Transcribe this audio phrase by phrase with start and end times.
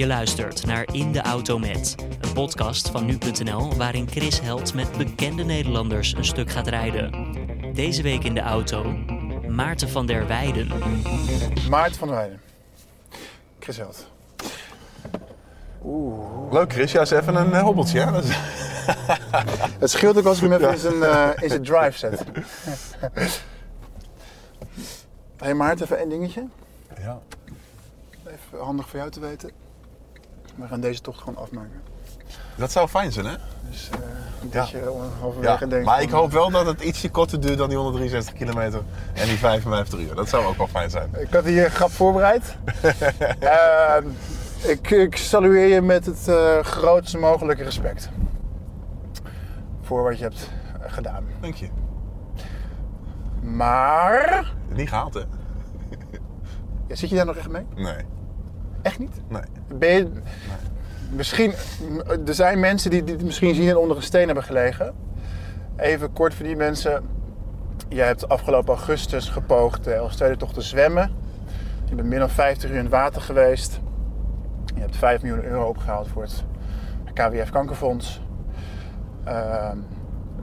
[0.00, 4.96] Je luistert naar In de Auto Met, een podcast van nu.nl waarin Chris Held met
[4.96, 7.32] bekende Nederlanders een stuk gaat rijden.
[7.74, 8.84] Deze week in de auto
[9.48, 10.68] Maarten van der Weijden.
[11.68, 12.40] Maarten van der Weijden.
[13.58, 14.06] Chris Held.
[16.50, 18.00] Leuk Chris, ja, is even een eh, hobbeltje.
[18.00, 18.12] Hè?
[18.12, 18.38] Dat is-
[19.80, 22.24] Het scheelt ook als ik hem even in zijn, eh, in zijn drive zet.
[25.36, 26.46] hey Maarten, even één dingetje.
[27.00, 27.18] Ja.
[28.26, 29.50] Even handig voor jou te weten.
[30.60, 31.82] We gaan deze tocht gewoon afmaken.
[32.56, 33.34] Dat zou fijn zijn, hè?
[33.70, 33.98] Dus eh
[34.42, 34.60] niet Ja.
[34.60, 35.70] dat je halverwege Ja.
[35.70, 35.86] denkt...
[35.86, 38.82] Maar ik hoop wel dat het ietsje korter duurt dan die 163 kilometer
[39.14, 40.14] en die 55 uur.
[40.14, 41.10] Dat zou ook wel fijn zijn.
[41.18, 42.56] Ik had hier een grap voorbereid.
[43.40, 44.06] Ehm,
[44.62, 48.08] ik, ik salueer je met het eh, grootste mogelijke respect.
[49.82, 50.50] Voor wat je hebt
[50.82, 51.24] eh, gedaan.
[51.40, 51.68] Dank je.
[53.42, 54.52] Maar...
[54.68, 55.20] Niet gehaald, hè?
[56.86, 57.66] Ja, zit je daar nog echt mee?
[57.74, 58.04] Nee.
[58.82, 59.20] Echt niet?
[59.28, 59.42] Nee.
[59.78, 60.10] Ben je,
[61.10, 61.52] misschien,
[62.26, 64.94] er zijn mensen die dit misschien zien en onder een steen hebben gelegen.
[65.76, 67.02] Even kort voor die mensen.
[67.88, 71.10] Je hebt afgelopen augustus gepoogd de Elfstedentocht te zwemmen.
[71.84, 73.80] Je bent meer dan 50 uur in het water geweest.
[74.74, 76.44] Je hebt 5 miljoen euro opgehaald voor het
[77.14, 78.20] KWF Kankerfonds.
[79.24, 79.78] Ehm,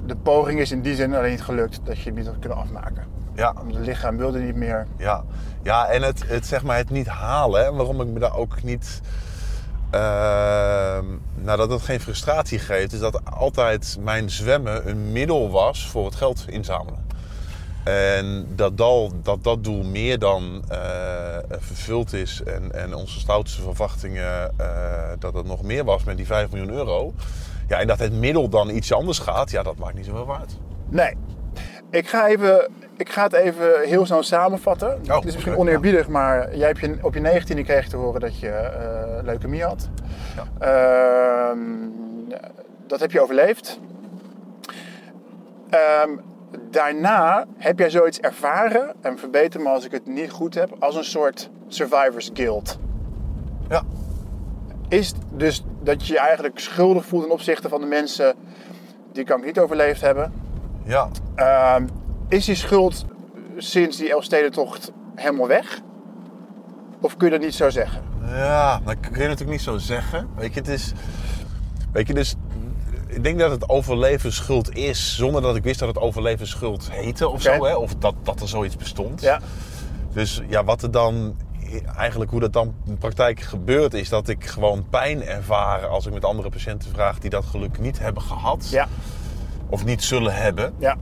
[0.06, 2.58] de poging is in die zin alleen niet gelukt dat je het niet had kunnen
[2.58, 3.04] afmaken.
[3.38, 4.88] Ja, Het lichaam wilde niet meer.
[4.98, 5.24] ja.
[5.64, 8.64] ja en het, het, zeg maar, het niet halen, hè, waarom ik me daar ook
[8.64, 9.02] niet...
[9.92, 15.88] ehm, nou, dat het geen frustratie geeft, is dat altijd mijn zwemmen een middel was
[15.88, 17.06] voor het geld inzamelen.
[17.84, 20.78] En dat dat, dat, dat doel meer dan eh,
[21.50, 24.68] vervuld is en, en onze stoutste verwachtingen eh,
[25.20, 27.14] dat het nog meer was met die 5 miljoen euro.
[27.68, 30.58] Ja, en dat het middel dan iets anders gaat, ja, dat maakt niet zoveel uit.
[30.90, 31.18] Nee.
[31.92, 34.90] Ik ga, even, ik ga het even heel snel samenvatten.
[35.08, 38.20] het is misschien oneerbiedig, maar jij hebt je, op je 19e kreeg je te horen
[38.22, 39.90] dat je eh leukemie had.
[40.36, 41.50] Ja.
[41.50, 41.60] Ehm,
[42.88, 43.80] dat heb je overleefd.
[45.70, 46.10] Ehm,
[46.70, 50.96] daarna heb jij zoiets ervaren, en verbeter me als ik het niet goed heb, als
[50.96, 52.80] een soort survivors guilt.
[53.70, 53.82] Ja,
[54.90, 58.34] Is dus dat je je eigenlijk schuldig voelt ten opzichte van de mensen
[59.12, 60.34] die kanker niet overleefd hebben?
[60.84, 61.08] ja.
[61.36, 61.86] Ehm,
[62.28, 63.06] is die schuld
[63.58, 65.80] sinds die Elfstedentocht helemaal weg?
[67.02, 68.02] Of kun je dat niet zo zeggen?
[68.26, 70.28] Ja, dat kun je natuurlijk niet zo zeggen.
[70.36, 70.92] Weet je, het is.
[71.92, 72.36] Weet je, dus.
[73.08, 77.42] Ik denk dat het overlevensschuld is, zonder dat ik wist dat het overlevensschuld heette of
[77.42, 77.76] zo, hè?
[77.76, 79.22] Of dat, dat er zoiets bestond.
[79.22, 79.40] Ja.
[80.14, 81.36] Dus ja, wat er dan.
[81.98, 86.14] Eigenlijk hoe dat dan in praktijk gebeurt, is dat ik gewoon pijn ervaar als ik
[86.14, 88.70] met andere patiënten vraag die dat geluk niet hebben gehad.
[88.70, 88.88] Ja.
[89.70, 90.74] Of niet zullen hebben.
[90.78, 90.98] Ja.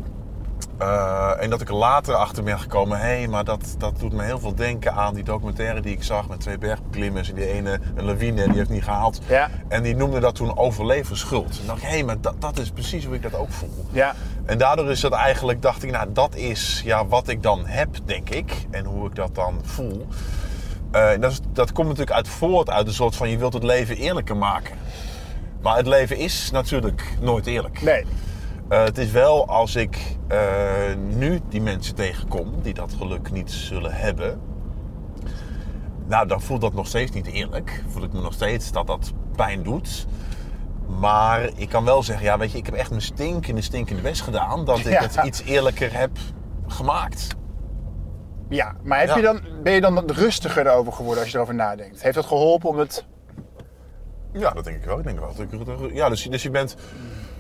[0.78, 4.14] Eh, en dat ik er later achter ben gekomen, hé, hey, maar dat, dat doet
[4.14, 7.30] me heel veel denken aan die documentaire die ik zag met twee bergbeklimmers.
[7.30, 9.20] En die ene, een lawine, die heeft niet gehaald.
[9.28, 9.50] Ja.
[9.68, 11.60] En die noemde dat toen overlevensschuld.
[11.62, 13.86] En dacht ik, hé, hey, maar dat, dat is precies hoe ik dat ook voel.
[13.92, 14.16] Ja.
[14.46, 17.90] En daardoor is dat eigenlijk, dacht ik, nou, dat is ja, wat ik dan heb,
[18.06, 18.66] denk ik.
[18.72, 20.08] En hoe ik dat dan voel.
[20.92, 23.54] Eh, en dat, is- dat komt natuurlijk uit voort uit een soort van, je wilt
[23.54, 24.76] het leven eerlijker maken.
[25.62, 27.82] Maar het leven is natuurlijk nooit eerlijk.
[27.82, 28.06] Nee.
[28.70, 30.40] Eh, het is wel als ik eh,
[31.08, 34.42] nu die mensen tegenkom die dat geluk niet zullen hebben.
[36.08, 37.84] Nou, dan voelt dat nog steeds niet eerlijk.
[37.88, 40.08] Voel ik me nog steeds dat dat pijn doet.
[41.00, 44.22] Maar ik kan wel zeggen, ja, weet je, ik heb echt mijn stinkende, stinkende best
[44.22, 44.66] gedaan.
[44.66, 45.02] Dat ik Ja.
[45.02, 46.12] het iets eerlijker heb
[46.68, 47.36] gemaakt.
[48.50, 48.76] Ja.
[48.84, 49.16] Maar heb Ja.
[49.16, 52.02] je dan, ben je dan rustiger erover geworden als je erover nadenkt?
[52.02, 53.06] Heeft dat geholpen om het...
[54.34, 54.98] Ja, dat denk ik wel.
[55.00, 55.20] Ik denk
[55.66, 55.90] wel.
[55.92, 56.76] Ja, dus, dus je bent...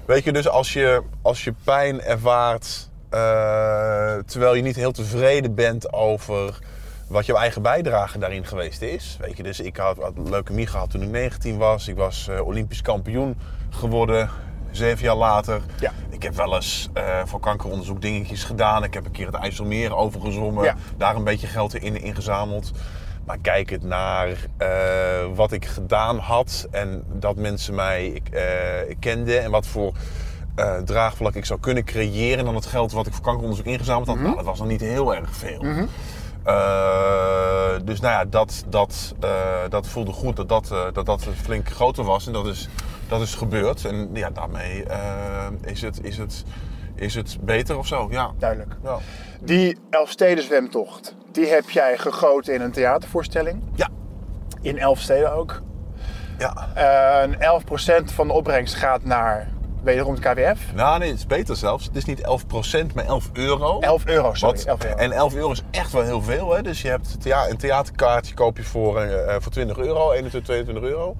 [0.05, 2.89] Weet je, dus als je, als je pijn ervaart...
[3.09, 3.19] eh,
[4.25, 6.59] terwijl je niet heel tevreden bent over
[7.07, 9.17] wat jouw eigen bijdrage daarin geweest is.
[9.19, 11.88] Weet je, dus ik had, had leukemie gehad toen ik 19 was.
[11.88, 13.38] Ik was eh, olympisch kampioen
[13.69, 14.29] geworden,
[14.71, 15.61] zeven jaar later.
[15.79, 15.91] Ja.
[16.09, 18.83] Ik heb wel eens eh, voor kankeronderzoek dingetjes gedaan.
[18.83, 20.63] Ik heb een keer het IJsselmeer overgezwommen.
[20.63, 20.75] Ja.
[20.97, 22.71] Daar een beetje geld in ingezameld.
[23.25, 24.27] Maar kijk het naar
[24.57, 24.68] eh,
[25.36, 29.94] wat ik gedaan had en dat mensen mij eh, kenden en wat voor
[30.56, 34.19] eh, draagvlak ik zou kunnen creëren dan het geld wat ik voor kankeronderzoek ingezameld had,
[34.19, 35.66] nou, dat was nog niet heel erg veel.
[36.44, 39.16] Eh, dus nou ja, dat, dat,
[39.69, 42.69] dat voelde goed dat dat, dat dat flink groter was en dat is,
[43.07, 43.86] dat is gebeurd.
[43.86, 44.86] En ja, daarmee
[45.63, 46.44] is, het, is, het,
[46.95, 48.31] is het beter of zo, ja.
[48.38, 48.75] Duidelijk.
[48.83, 48.98] Ja.
[49.42, 53.61] Die Elfsteden zwemtocht, die heb jij gegoten in een theatervoorstelling.
[53.75, 53.87] Ja.
[54.61, 55.61] In Elfsteden ook.
[56.37, 56.67] ja.
[57.21, 59.47] En 11% van de opbrengst gaat naar
[59.83, 60.59] wederom het KWF.
[60.73, 61.85] Nou, nee, het is beter zelfs.
[61.85, 63.79] Het is niet 11%, maar 11 euro.
[63.79, 64.55] 11 euro, sorry.
[64.55, 64.95] Wat- 11 euro.
[64.97, 66.55] En 11 euro is echt wel heel veel.
[66.55, 66.61] Hè?
[66.61, 70.83] Dus je hebt thea- een theaterkaartje koop je voor, eh, voor 20 euro, 21, 22
[70.83, 71.15] euro.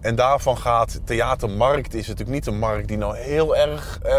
[0.00, 4.16] En daarvan gaat theatermarkt is natuurlijk niet een markt die nou heel erg eh,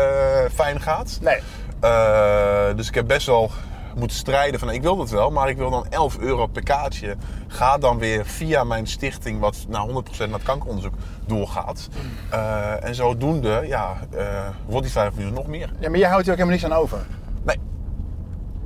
[0.53, 1.17] fijn gaat.
[1.21, 1.39] Nee.
[1.79, 3.51] Eh, dus ik heb best wel
[3.95, 7.15] moeten strijden van ik wil dat wel, maar ik wil dan 11 euro per kaartje.
[7.47, 10.93] Ga dan weer via mijn stichting, wat naar 100% naar het kankeronderzoek
[11.25, 11.87] doorgaat.
[12.29, 14.25] Eh, en zodoende ja, eh,
[14.65, 15.73] wordt die 5 miljoen nog meer.
[15.79, 16.97] Ja, maar jij houdt hier ook helemaal niks aan over.
[17.43, 17.59] Nee.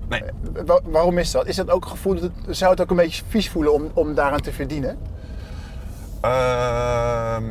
[0.09, 0.21] Nee.
[0.65, 1.47] Wa- waarom is dat?
[1.47, 3.89] Is dat ook een gevoel, dat het, zou het ook een beetje vies voelen om,
[3.93, 4.97] om daaraan te verdienen?
[6.21, 7.43] Ehm,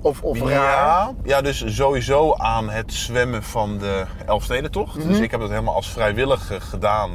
[0.00, 0.50] Of, of raar?
[0.50, 4.96] Ja, ja, dus sowieso aan het zwemmen van de Elfstedentocht.
[4.96, 5.08] Mhm.
[5.08, 7.10] Dus ik heb dat helemaal als vrijwilliger gedaan.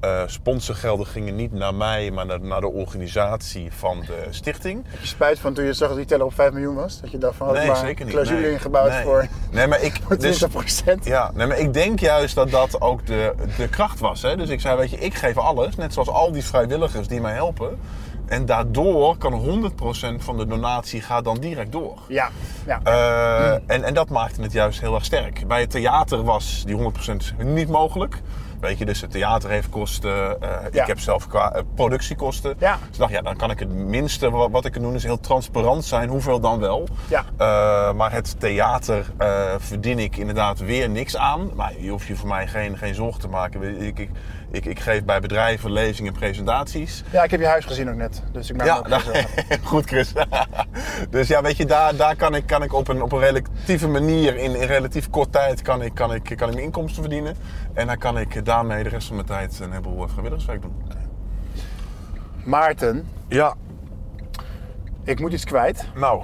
[0.00, 4.84] Eh sponsorgelden gingen niet naar mij, maar naar, naar de organisatie van de stichting.
[4.86, 7.00] Heb je spijt van toen je zag dat die teller op 5 miljoen was?
[7.00, 8.14] Dat je dacht van, had Nee, maar zeker niet.
[8.14, 8.52] clausule nee.
[8.52, 9.02] ingebouwd Nee.
[9.02, 10.00] voor, Nee, maar ik...
[10.06, 10.18] voor 20%.
[10.20, 14.22] Dus, ja, nee, maar ik denk juist dat dat ook de, de kracht was.
[14.22, 14.36] Hè?
[14.36, 15.76] Dus ik zei, weet je, ik geef alles.
[15.76, 17.78] Net zoals al die vrijwilligers die mij helpen.
[18.32, 19.32] En daardoor kan
[20.20, 21.98] 100% van de donatie gaat dan direct door.
[22.08, 22.28] Ja,
[22.66, 22.80] ja.
[22.82, 25.46] Eh, en, en dat maakte het juist heel erg sterk.
[25.48, 28.20] Bij het theater was die 100% niet mogelijk.
[28.60, 30.40] Weet je, dus het theater heeft kosten.
[30.40, 30.80] eh, Ja.
[30.82, 32.54] Ik heb zelf qua eh, productiekosten.
[32.58, 32.78] Ja.
[32.80, 35.02] Dus ik dacht, ja, dan kan ik het minste wat, wat ik kan doen is
[35.02, 36.08] heel transparant zijn.
[36.08, 36.88] Hoeveel dan wel.
[37.08, 37.92] Ja.
[37.92, 39.06] Maar het theater
[39.58, 41.50] verdien ik inderdaad weer niks aan.
[41.54, 43.80] Maar je hoeft je voor mij geen, geen zorgen te maken.
[43.86, 44.10] Ik, ik,
[44.52, 47.04] ik, ik geef bij bedrijven lezingen en presentaties.
[47.10, 48.22] ja, ik heb je huis gezien ook net.
[48.32, 49.02] Dus ik maak Ja, ook
[49.72, 50.12] goed Chris.
[51.10, 53.88] dus ja, weet je, daar, daar kan ik, kan ik op, een, op een relatieve
[53.88, 57.36] manier, in, in relatief kort tijd, kan ik, kan, ik, kan ik mijn inkomsten verdienen.
[57.74, 60.74] En dan kan ik daarmee de rest van mijn tijd een heleboel vrijwilligerswerk doen.
[62.44, 63.54] Maarten, Ja,
[65.04, 65.86] ik moet iets kwijt.
[65.94, 66.22] nou.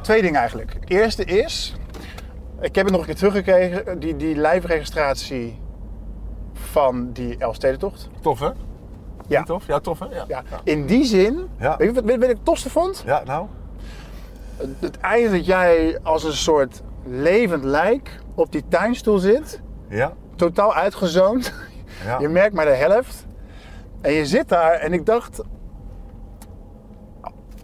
[0.00, 0.76] Twee dingen eigenlijk.
[0.84, 1.74] Eerste is,
[2.60, 5.58] ik heb het nog een keer teruggekregen, die, die lijfregistratie
[6.76, 8.08] van die Elfstedentocht.
[8.20, 8.50] Tof hè?
[9.28, 9.38] Ja.
[9.38, 9.66] Niet tof?
[9.66, 10.06] Ja, tof hè?
[10.06, 10.24] Ja.
[10.28, 10.42] Ja.
[10.64, 11.76] In die zin, Ja.
[11.76, 13.02] weet je wat, ik het tofste vond?
[13.06, 13.46] Ja, nou.
[14.78, 20.12] Het, einde dat jij als een soort levend lijk op die tuinstoel zit, Ja.
[20.34, 21.52] totaal uitgezoond.
[22.04, 22.18] Ja.
[22.18, 23.26] Je merkt maar de helft.
[24.00, 25.38] En je zit daar en ik dacht.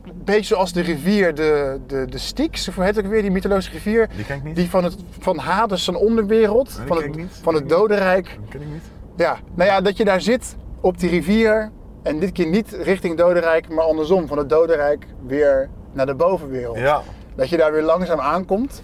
[0.04, 3.30] Een beetje zoals de rivier, de, de, de Styx, hoe heet het ook weer, die
[3.30, 4.08] mythologische rivier.
[4.16, 4.56] Die ken ik niet.
[4.56, 7.38] Die van, het, van Hades, zijn onderwereld, Nee, van ken het, ik niet.
[7.42, 8.38] van het dodenrijk.
[8.40, 8.82] Dat ken ik niet.
[9.16, 11.70] Ja, nou ja, dat je daar zit op die rivier.
[12.02, 14.26] En dit keer niet richting dodenrijk, maar andersom.
[14.26, 16.78] Van het dodenrijk weer naar de bovenwereld.
[16.78, 17.02] Ja.
[17.34, 18.82] Dat je daar weer langzaam aankomt.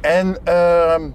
[0.00, 1.10] En ehm,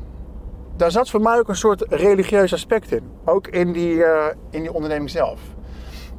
[0.75, 3.03] daar zat voor mij ook een soort religieus aspect in.
[3.25, 5.39] Ook in die, eh, in die onderneming zelf.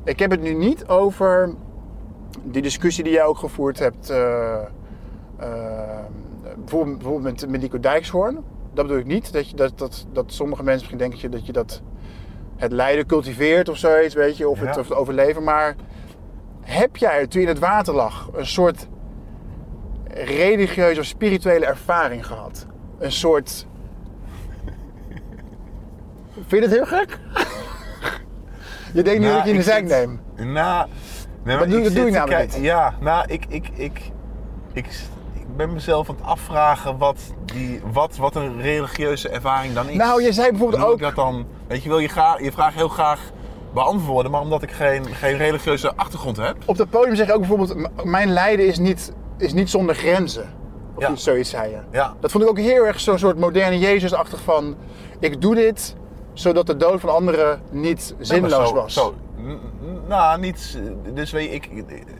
[0.05, 1.55] Ik heb het nu niet over
[2.43, 4.11] die discussie die jij ook gevoerd hebt.
[4.11, 4.55] eh,
[5.39, 6.05] eh,
[6.57, 8.45] bijvoorbeeld, bijvoorbeeld met, met Nico Dijkshoorn.
[8.75, 9.33] Dat bedoel ik niet.
[9.33, 11.83] Dat, je, dat, dat, dat sommige mensen misschien denken dat je, dat
[12.57, 14.49] het lijden cultiveert of zoiets, weet je.
[14.49, 15.43] Of, het, of het overleven.
[15.45, 15.75] Maar
[16.61, 18.87] heb jij toen je in het water lag een soort
[20.09, 22.67] religieuze of spirituele ervaring gehad?
[22.99, 23.67] Een soort.
[26.47, 27.19] Vind je het heel gek?
[28.93, 30.21] je denkt nu Nou, dat je in de zijk neemt.
[30.37, 30.89] Nou,
[31.43, 32.65] nee, Dat doe- dat je te namelijk kijken- niet.
[32.69, 34.01] Ja, nou, ik, ik, ik,
[34.73, 34.87] ik
[35.57, 39.97] ben mezelf aan het afvragen wat, die, wat, wat een religieuze ervaring dan is.
[39.97, 41.01] Nou, je zei bijvoorbeeld ook.
[41.01, 43.21] dat dan, weet je, wil je, graag, je vraag heel graag
[43.75, 46.57] beantwoorden, maar omdat ik geen, geen religieuze achtergrond heb.
[46.67, 50.53] Op het podium zeg je ook bijvoorbeeld: Mijn lijden is niet, is niet zonder grenzen.
[50.95, 51.11] Of Ja.
[51.11, 51.79] iets, zoiets zei je.
[51.91, 54.77] Ja, Dat vond ik ook heel erg zo'n soort moderne Jezus-achtig van...
[55.21, 55.97] Ik doe dit
[56.33, 58.95] zodat de dood van anderen niet zinloos zo, was.
[58.95, 59.15] Zo,
[60.09, 60.79] nou, niet.
[61.15, 61.69] Dus weet je, ik,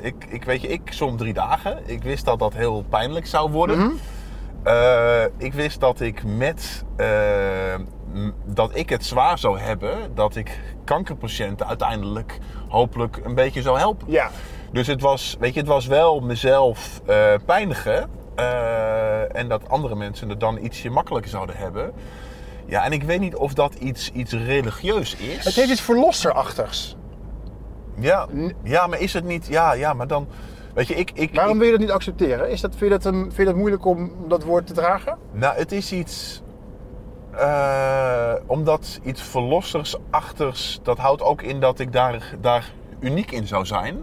[0.01, 1.79] ik, ik, weet je, ik som drie dagen.
[1.87, 3.79] Ik wist dat dat heel pijnlijk zou worden.
[3.79, 3.91] Mhm.
[4.63, 7.07] Eh, ik wist dat ik met eh,
[8.45, 12.39] dat ik het zwaar zou hebben, dat ik kankerpatiënten uiteindelijk
[12.69, 14.11] hopelijk een beetje zou helpen.
[14.11, 14.31] Ja,
[14.73, 18.09] Dus het was, weet je, het was wel mezelf eh pijnigen.
[19.33, 21.93] en dat andere mensen het dan ietsje makkelijker zouden hebben.
[22.67, 25.45] Ja, en ik weet niet of dat iets, iets religieus is.
[25.45, 26.97] het heeft iets verlosserachtigs.
[27.99, 28.27] Ja,
[28.63, 29.47] ja, maar is het niet...
[29.47, 30.27] Ja, ja, maar dan...
[30.75, 31.11] Weet je, ik...
[31.15, 32.51] ik Waarom wil je dat niet accepteren?
[32.51, 35.19] Is dat, vind, je dat een, vind je dat moeilijk om dat woord te dragen?
[35.33, 36.43] nou, het is iets...
[37.31, 40.81] eh, omdat iets verlossersachtigs...
[40.83, 43.99] Dat houdt ook in dat ik daar, daar uniek in zou zijn.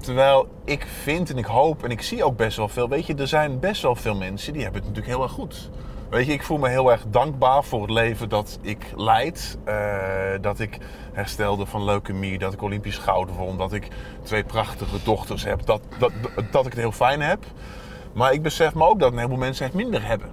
[0.00, 2.88] Terwijl ik vind en ik hoop en ik zie ook best wel veel...
[2.88, 5.70] Weet je, er zijn best wel veel mensen die hebben het natuurlijk heel erg goed.
[6.12, 9.58] Weet je, ik voel me heel erg dankbaar voor het leven dat ik leid.
[9.64, 9.74] Eh,
[10.40, 10.78] dat ik
[11.12, 13.88] herstelde van leukemie, dat ik Olympisch goud won, dat ik
[14.22, 15.66] twee prachtige dochters heb.
[15.66, 16.12] Dat, dat,
[16.50, 17.44] dat ik het heel fijn heb.
[18.14, 20.28] Maar ik besef me ook dat een heleboel mensen het minder hebben.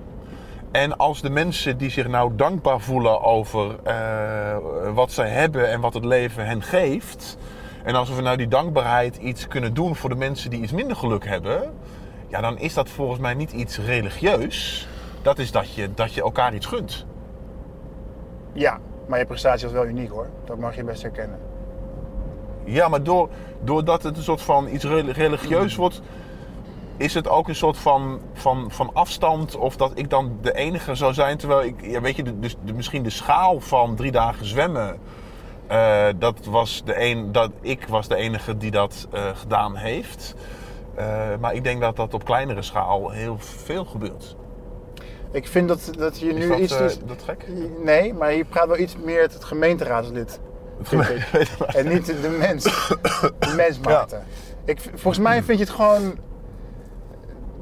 [0.71, 4.57] En als de mensen die zich nou dankbaar voelen over eh,
[4.93, 7.37] wat zij hebben en wat het leven hen geeft.
[7.83, 10.95] En als we nou die dankbaarheid iets kunnen doen voor de mensen die iets minder
[10.95, 11.73] geluk hebben.
[12.27, 14.87] Ja, dan is dat volgens mij niet iets religieus.
[15.21, 17.05] Dat is dat je, dat je elkaar iets gunt.
[18.53, 20.27] Ja, maar je prestatie was wel uniek hoor.
[20.45, 21.39] Dat mag je best herkennen.
[22.63, 23.29] Ja, maar door,
[23.61, 26.01] doordat het een soort van iets rel- religieus wordt,
[26.97, 29.55] is het ook een soort van, van, van afstand.
[29.55, 31.37] Of dat ik dan de enige zou zijn.
[31.37, 34.97] Terwijl ik, ja, weet je, de, dus de, misschien de schaal van drie dagen zwemmen.
[35.67, 40.35] eh, dat was de een, dat ik was de enige die dat eh, gedaan heeft.
[40.95, 41.05] Eh,
[41.39, 44.35] maar ik denk dat dat op kleinere schaal heel veel gebeurt.
[45.31, 46.79] Ik vind dat, dat je nu dat, iets...
[46.79, 47.45] is- dat gek?
[47.83, 50.39] Nee, maar je praat wel iets meer het gemeenteraadslid.
[50.81, 51.27] vind ik.
[51.75, 52.63] En niet de mens.
[53.39, 54.23] De mens Maarten.
[54.65, 56.03] Ik, volgens mij vind je het gewoon...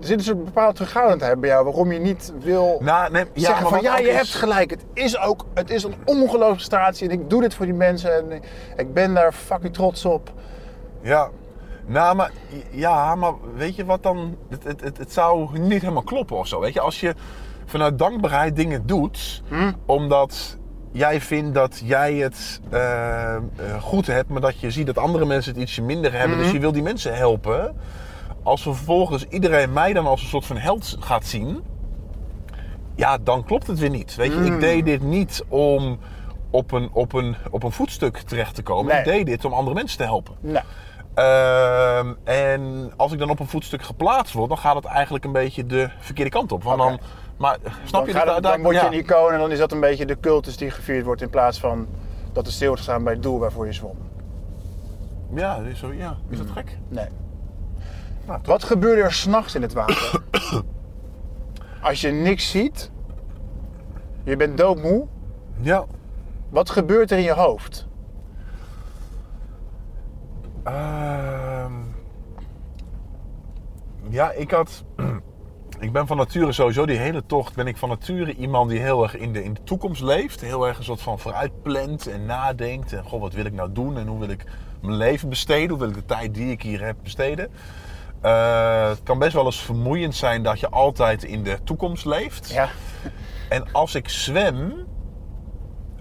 [0.01, 3.45] Er zit een soort bepaalde terughoudendheid bij jou waarom je niet wil Nou, nee, ja,
[3.47, 4.69] zeggen van ja, je is- hebt gelijk.
[4.69, 8.31] Het is ook het is een ongelooflijke prestatie en ik doe dit voor die mensen
[8.31, 8.41] en
[8.77, 10.31] ik ben daar fucking trots op.
[11.01, 11.29] Ja,
[11.85, 12.31] nou, maar,
[12.71, 14.37] ja, maar weet je wat dan?
[14.49, 16.59] Het, het, het, het zou niet helemaal kloppen of zo.
[16.59, 17.13] Weet je, als je
[17.67, 19.43] vanuit dankbaarheid dingen doet,
[19.85, 20.57] omdat
[20.91, 23.41] jij vindt dat jij het eh, eh,
[23.81, 26.59] goed hebt, maar dat je ziet dat andere mensen het ietsje minder hebben, dus je
[26.59, 27.75] wil die mensen helpen.
[28.43, 31.63] Als vervolgens iedereen mij dan als een soort van held gaat zien,
[32.95, 34.15] ja, dan klopt het weer niet.
[34.15, 35.99] Weet je, ik deed dit niet om
[36.49, 38.91] op een, op, een, op een voetstuk terecht te komen.
[38.91, 38.99] Nee.
[38.99, 40.35] Ik deed dit om andere mensen te helpen.
[40.39, 40.65] Nou,
[41.17, 45.31] Ehm, en als ik dan op een voetstuk geplaatst word, dan gaat het eigenlijk een
[45.31, 46.63] beetje de verkeerde kant op.
[46.63, 46.99] Want dan,
[47.37, 48.25] maar snap dan, je dat?
[48.25, 48.87] daar- dan word je ja.
[48.87, 51.59] een icoon en dan is dat een beetje de cultus die gevierd wordt in plaats
[51.59, 51.87] van
[52.33, 53.97] dat er stil wordt gestaan bij het doel waarvoor je zwom.
[55.33, 56.17] Ja, dat is, zo, ja.
[56.29, 56.77] is dat gek?
[56.87, 57.07] Nee.
[58.27, 58.39] Nou.
[58.43, 60.21] Wat gebeurde er s'nachts in het water?
[61.81, 62.91] Als je niks ziet,
[64.23, 65.05] je bent doodmoe,
[65.61, 65.85] Ja.
[66.49, 67.87] wat gebeurt er in je hoofd?
[70.63, 71.73] Ehm,
[74.09, 74.83] ja, ik had.
[75.79, 77.55] Ik ben van nature sowieso die hele tocht.
[77.55, 80.41] Ben ik van nature iemand die heel erg in de, in de toekomst leeft.
[80.41, 82.93] Heel erg een soort van vooruitplant en nadenkt.
[82.93, 84.43] En goh, wat wil ik nou doen en hoe wil ik
[84.81, 85.69] mijn leven besteden?
[85.69, 87.49] Hoe wil ik de tijd die ik hier heb besteden?
[88.21, 92.49] Eh, het kan best wel eens vermoeiend zijn dat je altijd in de toekomst leeft.
[92.49, 92.69] Ja.
[93.49, 94.73] En als ik zwem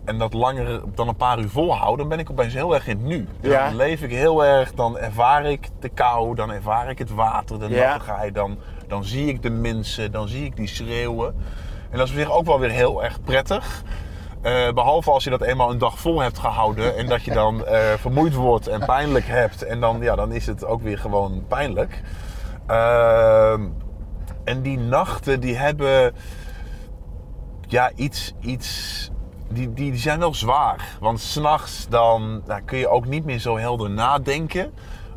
[0.05, 2.97] en dat langer dan een paar uur volhoud, dan ben ik opeens heel erg in
[2.97, 3.29] het nu.
[3.41, 3.71] Dan Ja.
[3.73, 7.69] leef ik heel erg, dan ervaar ik de kou, dan ervaar ik het water, de
[7.69, 7.89] Ja.
[7.89, 11.35] nattigheid, dan, dan zie ik de mensen, dan zie ik die schreeuwen.
[11.91, 13.83] En dat is op zich ook wel weer heel erg prettig.
[14.43, 17.65] Eh, behalve als je dat eenmaal een dag vol hebt gehouden en dat je dan
[17.67, 19.63] eh, vermoeid wordt en pijnlijk hebt.
[19.63, 22.03] En dan, ja, dan is het ook weer gewoon pijnlijk.
[22.67, 23.67] Ehm,
[24.45, 26.15] en die nachten die hebben
[27.69, 29.11] ja, iets, iets
[29.49, 30.97] die, die, die zijn wel zwaar.
[31.01, 34.73] Want s'nachts dan nou, kun je ook niet meer zo helder nadenken.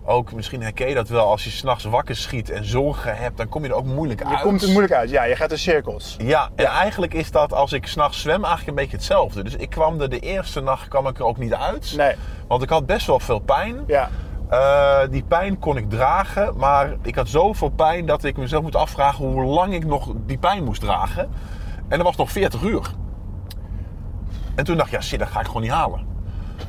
[0.10, 3.50] Ook misschien herken je dat wel als je s'nachts wakker schiet en zorgen hebt, dan
[3.50, 4.42] kom je er ook moeilijk Je uit.
[4.42, 5.10] komt er moeilijk uit.
[5.10, 6.16] Ja, je gaat in cirkels.
[6.20, 9.44] Ja, en eigenlijk is dat als ik s'nachts zwem eigenlijk een beetje hetzelfde.
[9.44, 11.94] Dus ik kwam er de eerste nacht kwam ik er ook niet uit.
[11.98, 12.16] Nee.
[12.48, 13.84] Want ik had best wel veel pijn.
[13.88, 14.10] Ja.
[14.50, 18.76] Eh, die pijn kon ik dragen, maar ik had zoveel pijn dat ik mezelf moet
[18.76, 21.30] afvragen hoe lang ik nog die pijn moest dragen.
[21.88, 22.92] En dat was nog 40 uur.
[24.56, 26.08] En toen dacht ik, ja shit, dat ga ik gewoon niet halen.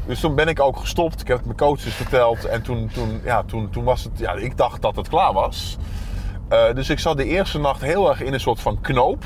[0.07, 1.21] Dus toen ben ik ook gestopt.
[1.21, 2.45] Ik heb het mijn coaches verteld.
[2.45, 5.77] En toen, toen, ja, toen, toen was het, ja, ik dacht dat het klaar was.
[6.49, 9.25] Eh, dus ik zat de eerste nacht heel erg in een soort van knoop.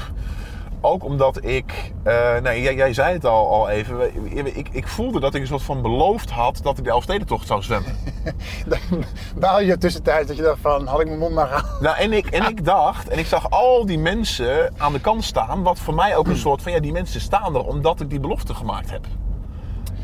[0.81, 4.57] Ook omdat ik, eh, nee, jij, jij zei het al, al even.
[4.57, 7.63] Ik, ik voelde dat ik een soort van beloofd had dat ik de Elfstedentocht zou
[7.63, 7.97] zwemmen.
[8.69, 9.05] Dan
[9.37, 11.83] baal je tussentijds dat je dacht van, had ik mijn mond maar gehouden.
[11.83, 15.25] Nou, en ik, en ik dacht, en ik zag al die mensen aan de kant
[15.25, 18.11] staan, wat voor mij ook een soort van, ja, die mensen staan er omdat ik
[18.11, 19.07] die belofte gemaakt heb.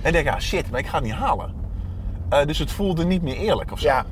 [0.02, 1.54] En ik denk, ja, shit, maar ik ga het niet halen.
[2.28, 3.88] Eh, dus het voelde niet meer eerlijk of zo.
[3.88, 4.04] Ja.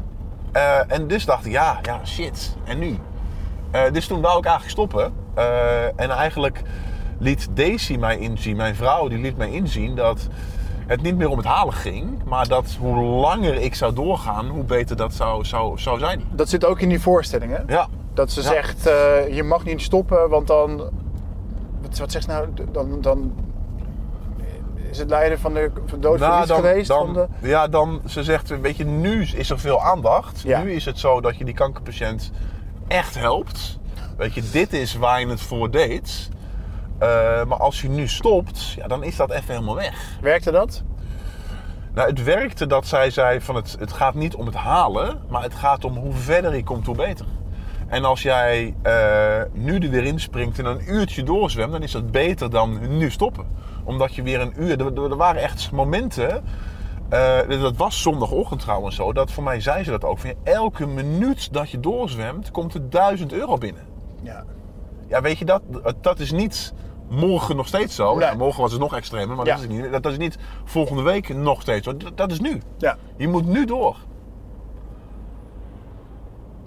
[0.52, 2.98] Eh, en dus dacht ik, ja, ja, shit, en nu?
[3.70, 5.12] Eh, dus toen wou ik eigenlijk stoppen.
[5.96, 6.62] En eigenlijk
[7.18, 10.28] liet Daisy mij inzien, mijn vrouw, die liet mij inzien dat
[10.86, 14.64] het niet meer om het halen ging, maar dat hoe langer ik zou doorgaan, hoe
[14.64, 16.22] beter dat zou, zou, zou zijn.
[16.30, 17.64] Dat zit ook in die voorstellingen.
[17.66, 18.46] Ja, Dat ze Ja.
[18.48, 18.82] zegt,
[19.34, 20.76] je mag niet stoppen, want dan...
[21.82, 22.48] Wat, wat zegt ze nou?
[22.72, 23.32] Dan, dan
[24.98, 26.88] is het lijden van de dood Nou, dan, geweest?
[26.88, 27.48] dan, van de...
[27.48, 30.40] Ja, dan, ze zegt, weet je, nu is er veel aandacht.
[30.40, 30.62] Ja.
[30.62, 32.30] Nu is het zo dat je die kankerpatiënt
[32.88, 33.78] echt helpt.
[34.16, 36.28] Weet je, dit is waar je het voor deed.
[36.98, 37.08] Eh,
[37.44, 40.18] maar als je nu stopt, ja, dan is dat even helemaal weg.
[40.20, 40.82] Werkte dat?
[41.94, 45.42] Nou, het werkte dat zij zei van het, het gaat niet om het halen, maar
[45.42, 47.26] het gaat om hoe verder je komt, hoe beter.
[47.88, 51.92] En als jij eh, nu er weer in springt en een uurtje doorzwemt, dan is
[51.92, 53.46] dat beter dan nu stoppen.
[53.88, 54.80] Omdat je weer een uur.
[54.80, 56.44] Er, er waren echt momenten.
[57.08, 59.12] eh, dat was zondagochtend trouwens zo.
[59.12, 60.18] Dat voor mij zei ze dat ook.
[60.18, 63.82] Van, elke minuut dat je doorzwemt, komt er 1000 euro binnen.
[64.22, 64.44] Ja.
[65.06, 65.62] Ja, weet je dat?
[66.00, 66.72] Dat is niet
[67.08, 68.14] morgen nog steeds zo.
[68.16, 68.28] Nee.
[68.28, 69.54] Ja, morgen was het nog extremer, maar Ja.
[69.54, 71.96] dat, is niet, dat is niet volgende week nog steeds zo.
[71.96, 72.60] Dat, dat is nu.
[72.78, 72.96] ja.
[73.16, 73.96] Je moet nu door.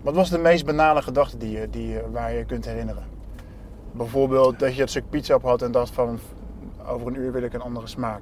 [0.02, 3.04] Wat was de meest banale gedachte die je, die waar je je kunt herinneren?
[3.92, 6.20] Bijvoorbeeld dat je het stuk pizza op had en dacht van
[6.88, 8.22] over een uur wil ik een andere smaak.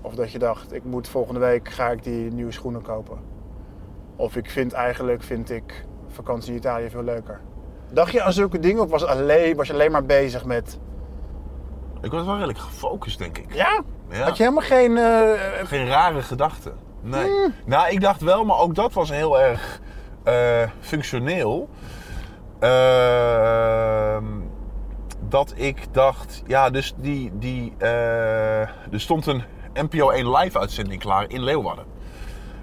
[0.00, 3.18] Of dat je dacht, ik moet volgende week ga ik die nieuwe schoenen kopen.
[4.16, 7.40] Of ik vind eigenlijk vind ik vakantie in Italië veel leuker.
[7.92, 10.78] Dacht je aan zulke dingen of was, alleen, was je alleen maar bezig met...
[12.00, 13.54] Ik was wel redelijk gefocust, denk ik.
[13.54, 13.82] Ja?
[14.10, 14.24] Ja.
[14.24, 14.96] Had je helemaal geen...
[14.96, 16.72] eh, Geen rare gedachten.
[17.00, 17.24] Nee.
[17.24, 17.54] Hmm.
[17.64, 19.80] Nou, ik dacht wel, maar ook dat was heel erg
[20.22, 21.68] eh, functioneel.
[22.58, 24.24] Ehm,
[25.30, 29.42] dat ik dacht, ja, dus die, die, eh, er stond een
[29.74, 31.84] NPO 1 live uitzending klaar in Leeuwarden.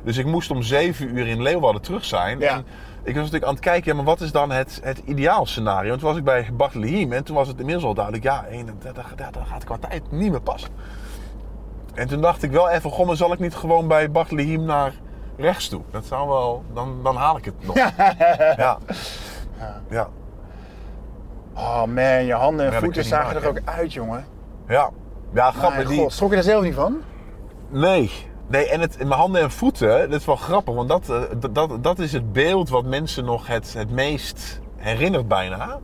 [0.04, 2.40] Dus ik moest om 7 uur in Leeuwarden terug zijn.
[2.40, 2.50] Ja.
[2.52, 2.66] En
[3.04, 5.94] ik was natuurlijk aan het kijken, ja, maar wat is dan het, het ideaal scenario?
[5.94, 8.46] En toen was ik bij Bart Lehiem en toen was het inmiddels al duidelijk, ja,
[8.66, 10.70] dat, dat, dat, dat gaat qua tijd niet meer passen.
[11.94, 14.66] En toen dacht ik wel even, goh, maar zal ik niet gewoon bij Bart Lehiem
[14.66, 14.94] naar
[15.38, 15.82] rechts toe?
[15.92, 17.76] Dat zou wel, dan, dan haal ik het nog.
[18.58, 18.78] Ja.
[19.90, 20.10] Ja.
[21.58, 24.26] Oh man, je handen en voeten zagen er ook uit, jongen.
[24.68, 24.90] Ja.
[25.34, 25.88] Ja, grappig.
[25.88, 27.02] Die, god, schrok je er zelf niet van?
[27.70, 28.12] Nee.
[28.48, 31.56] Nee, en het, mijn handen en voeten, dat is wel grappig, want dat, eh, dat,
[31.56, 35.80] dat, dat is het beeld wat mensen nog het, het meest herinnert bijna.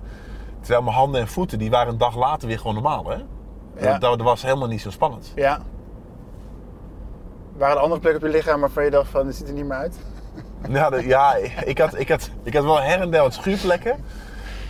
[0.60, 3.18] Terwijl mijn handen en voeten, die waren een dag later weer gewoon normaal, hè?
[3.80, 3.98] Ja.
[3.98, 5.32] Dat, dat was helemaal niet zo spannend.
[5.36, 5.60] Ja.
[7.58, 9.66] Waren er andere plekken op je lichaam waarvan je dacht van, dit ziet er niet
[9.66, 9.96] meer uit?
[10.70, 14.04] Ja, de- ja ik, had, ik, had, ik had wel her en der wat schuurplekken.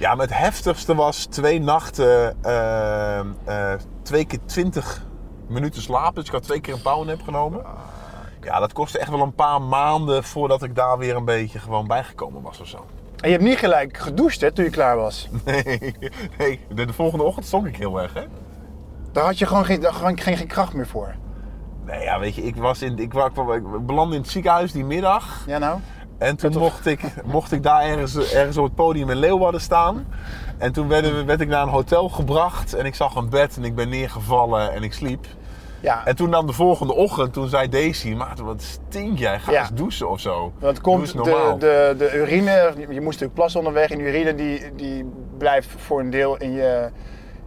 [0.03, 5.05] Ja, maar het heftigste was twee nachten, eh, eh, twee keer twintig
[5.47, 6.15] minuten slapen.
[6.15, 7.61] Dus ik had twee keer een powernap genomen.
[8.41, 11.87] Ja, dat kostte echt wel een paar maanden voordat ik daar weer een beetje gewoon
[11.87, 12.85] bijgekomen was of zo.
[13.19, 15.29] En je hebt niet gelijk gedoucht hè, toen je klaar was.
[15.45, 15.95] Nee,
[16.37, 18.23] nee de, de volgende ochtend stonk ik heel erg, hè?
[19.11, 21.15] Daar had je gewoon geen, gewoon geen, geen kracht meer voor.
[21.85, 23.37] Nee, ja, weet je, ik, was in, ik, ik,
[23.75, 25.43] ik belandde in het ziekenhuis die middag.
[25.47, 25.79] Ja nou?
[26.23, 30.05] En toen mocht ik, mocht ik daar ergens, ergens op het podium in Leeuwarden staan.
[30.57, 32.73] En toen werd, werd ik naar een hotel gebracht.
[32.73, 35.25] En ik zag een bed en ik ben neergevallen en ik sliep.
[35.79, 38.13] Ja, En toen dan de volgende ochtend, toen zei Daisy...
[38.13, 39.39] Maarten, wat stink jij?
[39.39, 39.59] Ga Ja.
[39.59, 40.51] eens douchen of zo.
[40.59, 43.89] Doe komt de, de, de urine, je moest natuurlijk plassen onderweg.
[43.89, 45.05] En de urine die, die
[45.37, 46.89] blijft voor een deel in je,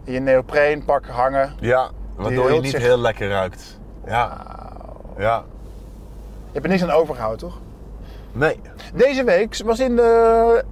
[0.05, 1.53] in je neopreenpak hangen.
[1.61, 3.79] Ja, waardoor je niet zich- heel lekker ruikt.
[4.07, 4.47] Ja.
[5.19, 5.45] Ja.
[6.47, 7.59] Je hebt er niks aan overgehouden, toch?
[8.37, 8.61] Nee.
[8.95, 10.65] Deze week was in, de,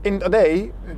[0.00, 0.46] in het AD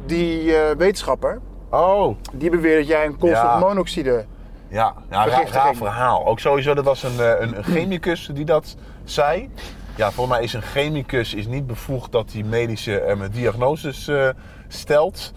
[0.07, 1.41] die eh, wetenschapper...
[1.71, 2.17] Oh.
[2.33, 4.25] die beweert dat jij een koolstofmonoxide...
[4.69, 5.65] Ja, ja raar, Vergiftiging.
[5.65, 6.27] raar verhaal.
[6.27, 9.51] Ook sowieso, dat was een, eh, een, een chemicus die dat zei.
[9.97, 14.29] Ja, volgens mij is een chemicus is niet bevoegd dat hij medische eh, diagnoses eh,
[14.69, 15.33] stelt.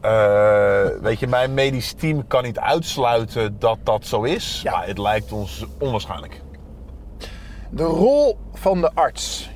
[0.00, 4.60] Eh, weet je, mijn medisch team kan niet uitsluiten dat dat zo is.
[4.62, 4.72] Ja.
[4.72, 6.40] Maar het lijkt ons onwaarschijnlijk.
[7.70, 9.50] De rol van de arts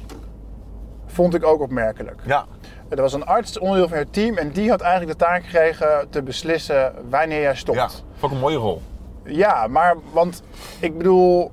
[1.16, 2.20] vond ik ook opmerkelijk.
[2.24, 2.44] Ja,
[2.88, 6.06] Er was een arts, onderdeel van het team, en die had eigenlijk de taak gekregen
[6.10, 7.78] te beslissen wanneer jij stopt.
[7.78, 7.88] ja.
[7.88, 8.82] vond ik een mooie rol.
[9.24, 10.42] Ja, maar want
[10.80, 11.50] ik bedoel,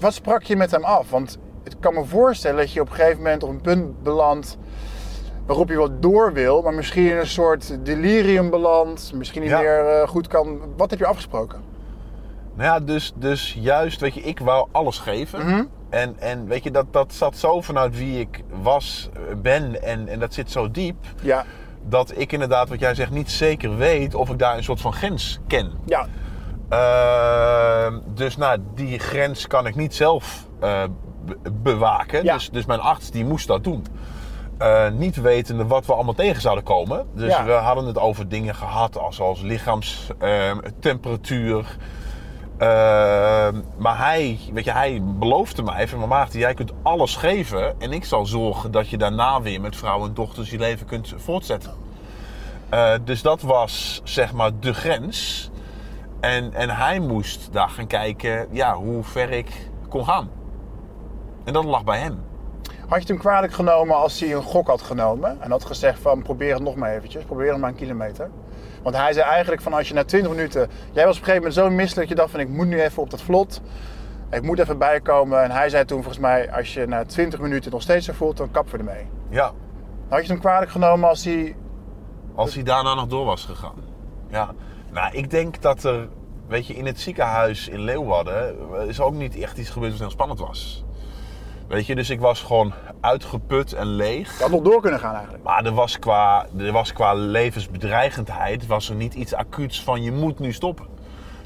[0.00, 1.10] wat sprak je met hem af?
[1.10, 4.58] Want ik kan me voorstellen dat je op een gegeven moment op een punt belandt
[5.46, 9.58] waarop je wat door wil, maar misschien in een soort delirium belandt, misschien niet Ja.
[9.60, 10.60] meer eh, goed kan.
[10.76, 11.60] Wat heb je afgesproken?
[12.54, 15.46] Nou ja, dus, dus juist, weet je, ik wou alles geven.
[15.46, 15.64] Mhm.
[15.90, 19.08] En, en weet je, dat, dat zat zo vanuit wie ik was,
[19.42, 20.96] ben en, en dat zit zo diep.
[21.22, 21.44] Ja,
[21.88, 24.92] dat ik inderdaad, wat jij zegt, niet zeker weet of ik daar een soort van
[24.92, 25.70] grens ken.
[25.86, 26.06] ja,
[26.68, 30.82] Ehm, dus nou, die grens kan ik niet zelf eh,
[31.24, 32.24] be- bewaken.
[32.24, 32.34] Ja.
[32.34, 33.86] Dus, dus mijn arts die moest dat doen.
[34.58, 37.06] Eh, niet wetende wat we allemaal tegen zouden komen.
[37.14, 37.44] Dus Ja.
[37.44, 41.76] we hadden het over dingen gehad als, als lichaamstemperatuur.
[42.60, 47.92] Ehm, maar hij, weet je, hij beloofde mij van Maarten, jij kunt alles geven en
[47.92, 51.72] ik zal zorgen dat je daarna weer met vrouw en dochters je leven kunt voortzetten.
[52.68, 55.50] Eh, dus dat was zeg maar de grens.
[56.20, 60.30] En, en hij moest daar gaan kijken ja, hoe ver ik kon gaan.
[61.44, 62.24] En dat lag bij hem.
[62.88, 66.22] Had je hem kwalijk genomen als hij een gok had genomen en had gezegd van
[66.22, 68.30] probeer het nog maar eventjes, probeer het maar een kilometer?
[68.82, 71.34] Want hij zei eigenlijk van als je na 20 minuten, jij was op een gegeven
[71.34, 73.60] moment zo misselijk dat je dacht van ik moet nu even op dat vlot,
[74.30, 75.42] ik moet even bijkomen.
[75.42, 78.36] En hij zei toen volgens mij als je na 20 minuten nog steeds zo voelt,
[78.36, 79.06] dan kap we ermee.
[79.28, 79.52] Ja,
[80.08, 81.56] Had je hem kwalijk genomen als hij...
[82.34, 83.74] Als hij daarna nog door was gegaan.
[84.28, 84.50] Ja.
[84.92, 86.08] Nou, ik denk dat er,
[86.48, 88.56] weet je, in het ziekenhuis in Leeuwarden
[88.88, 90.84] is ook niet echt iets gebeurd wat heel spannend was.
[91.70, 94.40] Weet je, dus ik was gewoon uitgeput en leeg.
[94.40, 95.44] had nog door kunnen gaan eigenlijk.
[95.44, 100.12] Maar er was qua, er was qua levensbedreigendheid was er niet iets acuuts van je
[100.12, 100.86] moet nu stoppen.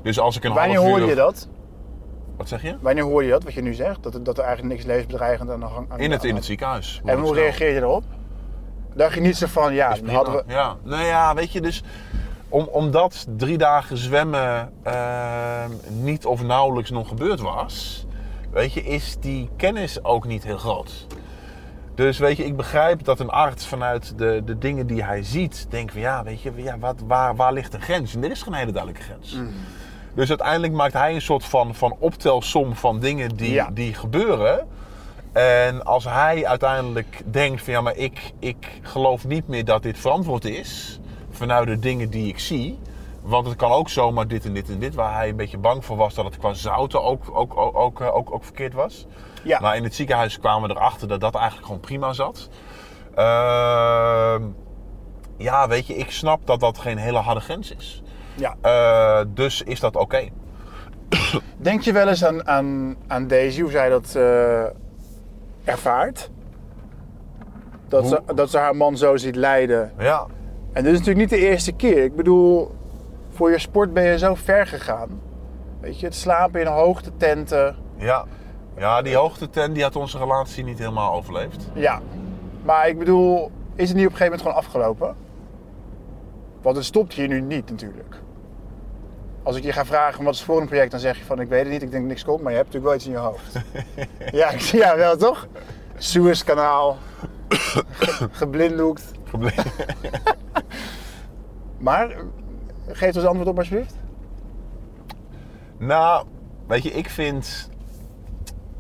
[0.02, 0.92] Dus als ik een Wanneer half uur...
[0.92, 1.48] hoorde je dat?
[2.36, 2.76] Wat zeg je?
[2.80, 4.02] Wanneer hoorde je dat, wat je nu zegt?
[4.02, 6.34] Dat er, dat er eigenlijk niks levensbedreigend aan de gang aan In het, aan- in
[6.34, 7.00] het ziekenhuis.
[7.04, 8.04] En hoe reageer je erop?
[8.94, 10.42] Dacht je niet zo van, ja, hadden we...
[10.46, 11.82] Ja, nou ja, weet je, dus
[12.48, 18.06] om, omdat drie dagen zwemmen ehm, niet of nauwelijks nog gebeurd was,
[18.54, 21.06] weet je, is die kennis ook niet heel groot.
[21.94, 25.66] Dus weet je, ik begrijp dat een arts vanuit de, de dingen die hij ziet,
[25.70, 28.14] denkt van ja, weet je, ja, wat, waar, waar ligt de grens?
[28.14, 29.36] En er is geen hele duidelijke grens.
[30.14, 33.70] Dus uiteindelijk maakt hij een soort van, van optelsom van dingen die, Ja.
[33.72, 34.66] die gebeuren.
[35.32, 39.98] En als hij uiteindelijk denkt van ja, maar ik, ik geloof niet meer dat dit
[39.98, 42.78] verantwoord is vanuit de dingen die ik zie.
[43.24, 45.84] Want het kan ook zomaar dit en dit en dit, waar hij een beetje bang
[45.84, 49.06] voor was dat het qua zouten ook, ook, ook, ook, eh, ook, ook verkeerd was.
[49.44, 49.60] Ja.
[49.60, 52.48] Maar in het ziekenhuis kwamen we erachter dat dat eigenlijk gewoon prima zat.
[53.14, 54.42] Ehm,
[55.36, 58.02] ja, weet je, ik snap dat dat geen hele harde grens is.
[58.34, 58.56] ja.
[58.60, 60.28] Eh, dus is dat oké.
[61.56, 64.64] Denk je wel eens aan, aan, aan Daisy, hoe zij dat eh,
[65.64, 66.30] ervaart?
[67.88, 69.92] Dat ze, dat ze haar man zo ziet lijden.
[69.98, 70.26] Ja,
[70.72, 72.04] En dit is natuurlijk niet de eerste keer.
[72.04, 72.74] Ik bedoel,
[73.34, 75.20] voor je sport ben je zo ver gegaan.
[75.80, 77.76] Weet je, het slapen in hoogtetenten.
[77.96, 78.24] ja.
[78.76, 81.68] Ja, die hoogtetent die had onze relatie niet helemaal overleefd.
[81.74, 82.00] Ja.
[82.64, 85.16] Maar ik bedoel, is het niet op een gegeven moment gewoon afgelopen?
[86.62, 88.16] Want het stopt hier nu niet natuurlijk.
[89.42, 91.48] Als ik je ga vragen wat is het volgende project, dan zeg je van ik
[91.48, 93.28] weet het niet, ik denk niks komt, maar je hebt natuurlijk wel iets in je
[93.28, 93.64] hoofd.
[94.40, 95.46] ja, ik- ja, wel toch?
[95.96, 96.96] Suezkanaal,
[97.48, 99.12] ge- geblinddoekt.
[99.24, 99.52] Probleem.
[101.78, 102.16] Maar,
[102.88, 103.94] geef ons antwoord op alsjeblieft.
[105.78, 106.26] Nou,
[106.66, 107.68] weet je, ik vind.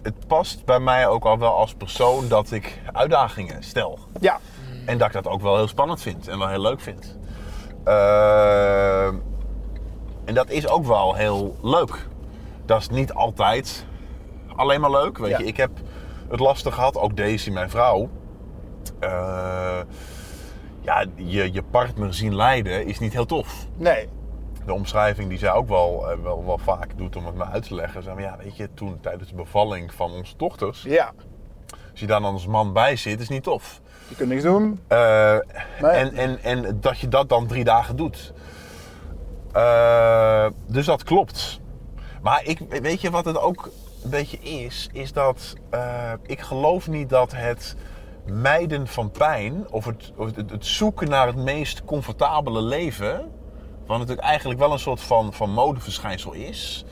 [0.02, 3.98] Het past bij mij ook al wel als persoon dat ik uitdagingen stel.
[4.20, 4.38] Ja,
[4.86, 7.18] En dat ik dat ook wel heel spannend vind en wel heel leuk vind.
[7.84, 9.06] Eh,
[10.24, 12.06] en dat is ook wel heel leuk.
[12.66, 13.86] Dat is niet altijd
[14.56, 15.18] alleen maar leuk.
[15.18, 15.38] Weet Ja.
[15.38, 15.70] je, ik heb
[16.28, 18.08] het lastig gehad, ook Daisy, mijn vrouw.
[19.00, 19.78] Eh,
[20.84, 23.66] ja, je, je partner zien lijden is niet heel tof.
[23.76, 24.08] nee.
[24.66, 27.68] de omschrijving die zij ook wel, eh, wel, wel vaak doet om het me uit
[27.68, 28.02] te leggen.
[28.02, 31.12] Zeg maar, ja, weet je, toen tijdens de bevalling van onze dochters, Ja,
[31.90, 33.80] als je daar dan als man bij zit, is niet tof.
[34.08, 34.80] je kunt niks doen.
[34.88, 35.36] Eh,
[35.80, 35.90] Nee.
[35.90, 38.32] en, en, en dat je dat dan drie dagen doet.
[39.52, 41.60] Eh, dus dat klopt.
[42.22, 43.70] Maar ik, weet je wat het ook
[44.04, 44.88] een beetje is?
[44.92, 45.54] Is dat
[46.26, 47.76] ik geloof niet dat het
[48.26, 53.30] mijden van pijn of het, het, het zoeken naar het meest comfortabele leven,
[53.86, 56.84] wat natuurlijk eigenlijk wel een soort van, van modeverschijnsel is,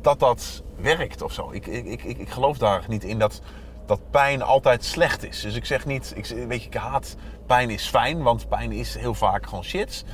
[0.00, 1.50] dat dat werkt of zo.
[1.52, 3.40] Ik, ik, ik, ik ik geloof daar niet in dat,
[3.86, 5.40] dat pijn altijd slecht is.
[5.40, 8.94] Dus ik zeg niet, ik, weet je, ik haat pijn is fijn, want pijn is
[8.94, 10.04] heel vaak gewoon shit.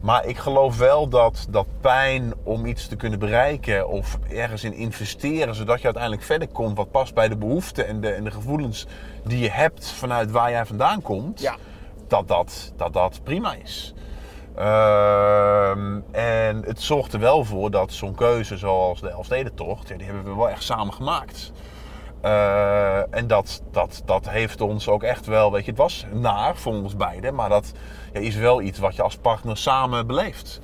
[0.00, 4.74] Maar ik geloof wel dat, dat pijn om iets te kunnen bereiken of ergens in
[4.74, 8.30] investeren, zodat je uiteindelijk verder komt, wat past bij de behoeften en de, en de
[8.30, 8.86] gevoelens
[9.24, 11.56] die je hebt vanuit waar jij vandaan komt, Ja.
[12.08, 13.94] dat, dat, dat dat prima is.
[14.56, 20.06] Ehm, en het zorgt er wel voor dat zo'n keuze zoals de Elfstedentocht, ja, die
[20.06, 21.52] hebben we wel echt samen gemaakt.
[22.20, 26.56] Eh, en dat, dat, dat heeft ons ook echt wel, weet je, het was naar
[26.56, 27.72] voor ons beiden, maar dat
[28.12, 30.60] ja, is wel iets wat je als partner samen beleeft.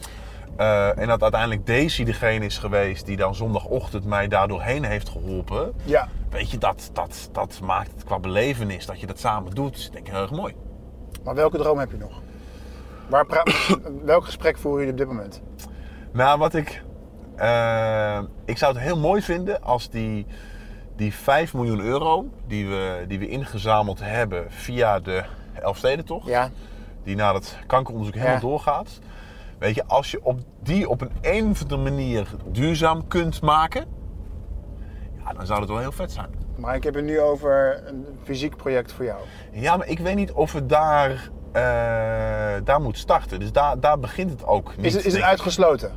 [0.57, 5.09] Eh, en dat uiteindelijk Daisy degene is geweest die dan zondagochtend mij daardoor heen heeft
[5.09, 5.73] geholpen.
[5.85, 6.09] Ja.
[6.31, 10.07] Weet je, dat, dat, dat maakt het qua belevenis dat je dat samen doet, denk
[10.07, 10.55] ik heel erg mooi.
[11.25, 12.21] Maar welke droom heb je nog?
[13.09, 13.27] Waar
[14.05, 15.43] welk gesprek voeren jullie op dit moment?
[16.13, 16.83] Nou, wat ik.
[17.37, 20.27] eh, ik zou het heel mooi vinden als die,
[20.97, 26.51] die 5 miljoen euro die we, die we ingezameld hebben via de Elfstedentocht, Ja.
[27.07, 28.41] Die naar het kankeronderzoek helemaal Ja.
[28.41, 28.99] doorgaat.
[29.59, 33.85] Weet je, als je op die op een, een of andere manier duurzaam kunt maken,
[35.25, 36.29] ja, dan zou het wel heel vet zijn.
[36.57, 39.21] Maar ik heb het nu over een fysiek project voor jou.
[39.53, 41.11] Ja, maar ik weet niet of het daar,
[41.53, 41.63] eh,
[42.65, 43.41] daar moet starten.
[43.41, 44.87] Dus daar, daar begint het ook niet.
[44.87, 45.93] Is het, is het uitgesloten?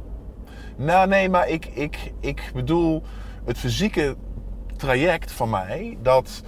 [0.76, 3.04] Nou, nee, maar ik, ik, ik bedoel,
[3.46, 4.16] het fysieke
[4.78, 6.42] traject van mij, dat,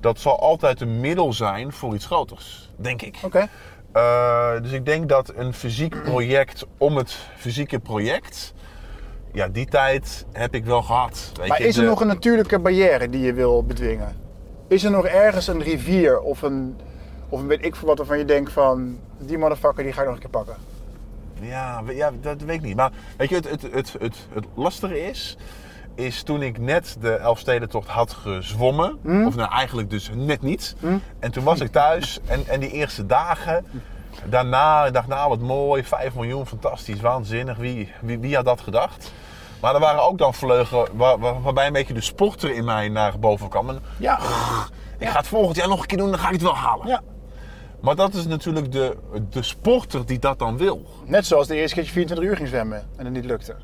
[0.00, 3.18] dat zal altijd een middel zijn voor iets groters, denk ik.
[3.24, 3.46] Oké.
[3.96, 8.54] Eh, dus ik denk dat een fysiek project om het fysieke project,
[9.32, 11.32] ja, die tijd heb ik wel gehad.
[11.34, 14.16] Weet Maar je, is er nog een natuurlijke barrière die je wil bedwingen?
[14.68, 16.76] Is er nog ergens een rivier of een,
[17.28, 18.98] Of weet ik voor wat waarvan je denkt van...
[19.18, 20.56] Die motherfucker die ga ik nog een keer pakken.
[21.40, 22.76] Ja, ja, dat weet ik niet.
[22.76, 25.36] Maar weet je, het, het, het, het, het lastige is,
[25.96, 30.76] is toen ik net de Elfstedentocht had gezwommen, of nou eigenlijk dus net niet.
[31.18, 33.64] En toen was ik thuis en, en die eerste dagen,
[34.24, 37.56] daarna, ik dacht nou wat mooi, 5 miljoen, fantastisch, waanzinnig.
[37.56, 39.12] Wie, wie, wie had dat gedacht?
[39.60, 42.88] Maar er waren ook dan vleugelen waar, waar- waarbij een beetje de sporter in mij
[42.88, 43.68] naar boven kwam.
[43.68, 44.18] En Ja.
[44.98, 46.86] ik ga het volgend jaar nog een keer doen, dan ga ik het wel halen.
[46.86, 47.00] ja.
[47.80, 48.96] Maar dat is natuurlijk de,
[49.30, 50.86] de sporter die dat dan wil.
[51.04, 53.56] Net zoals de eerste keer dat je 24 uur ging zwemmen en het niet lukte.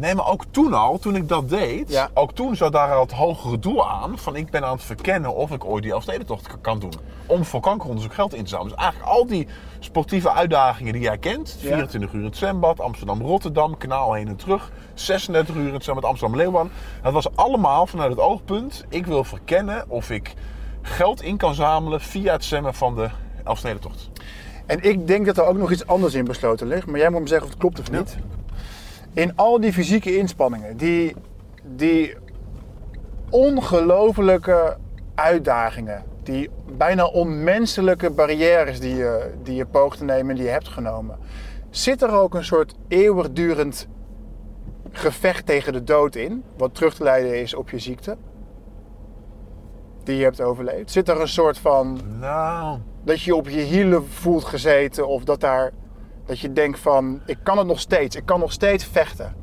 [0.00, 2.08] Nee, maar ook toen al, toen ik dat deed, Ja.
[2.14, 5.34] ook toen zat daar al het hogere doel aan van ik ben aan het verkennen
[5.34, 6.92] of ik ooit die Elfstedentocht kan doen.
[7.26, 8.72] Om voor kankeronderzoek geld in te zamelen.
[8.72, 9.46] Dus eigenlijk al die
[9.78, 11.68] sportieve uitdagingen die jij kent, Ja.
[11.68, 16.04] 24 uur in het zwembad, Amsterdam-Rotterdam, kanaal heen en terug, 36 uur in het zwembad
[16.04, 16.70] Amsterdam-Leeuwen.
[17.02, 20.34] Dat was allemaal vanuit het oogpunt, ik wil verkennen of ik
[20.82, 23.08] geld in kan zamelen via het zwemmen van de
[23.44, 24.10] Elfstedentocht.
[24.66, 26.86] En ik denk dat er ook nog iets anders in besloten ligt.
[26.86, 28.16] Maar jij moet me zeggen of het klopt of niet.
[29.12, 31.14] In al die fysieke inspanningen, die,
[31.62, 32.14] die
[33.30, 34.76] ongelofelijke
[35.14, 40.50] uitdagingen, die bijna onmenselijke barrières die je, die je poogt te nemen en die je
[40.50, 41.18] hebt genomen,
[41.70, 43.88] zit er ook een soort eeuwigdurend
[44.90, 48.16] gevecht tegen de dood in, wat terug te leiden is op je ziekte,
[50.04, 50.90] die je hebt overleefd?
[50.90, 55.40] Zit er een soort van Nou, dat je op je hielen voelt gezeten of dat
[55.40, 55.70] daar
[56.26, 59.34] dat je denkt van ik kan het nog steeds, ik kan nog steeds vechten.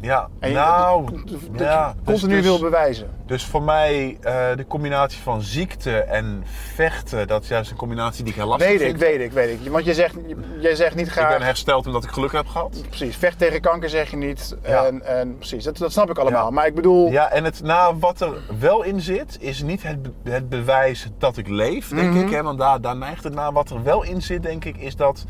[0.00, 3.10] ja, En je, nou, dat, dat ja, je dus- continu dus- wil bewijzen.
[3.26, 6.42] Dus voor mij eh, de combinatie van ziekte en
[6.74, 8.92] vechten, dat is juist een combinatie die ik heel lastig Weet vind.
[8.94, 9.70] ik, weet ik, weet ik.
[9.72, 10.14] Want je zegt,
[10.58, 11.38] jij zegt niet Ik graag.
[11.38, 12.82] ben hersteld omdat ik geluk heb gehad.
[12.88, 14.56] Precies, vecht tegen kanker zeg je niet.
[14.62, 14.84] Ja.
[14.84, 16.44] En, en precies, dat, dat snap ik allemaal.
[16.44, 16.50] Ja.
[16.50, 19.98] Maar ik bedoel, Ja, en het, nou, wat er wel in zit, is niet het,
[20.22, 22.20] het bewijs dat ik leef, denk Mhm.
[22.26, 22.30] ik.
[22.30, 23.52] Hè, want daar, daar neigt het naar.
[23.52, 25.24] Wat er wel in zit, denk ik, is dat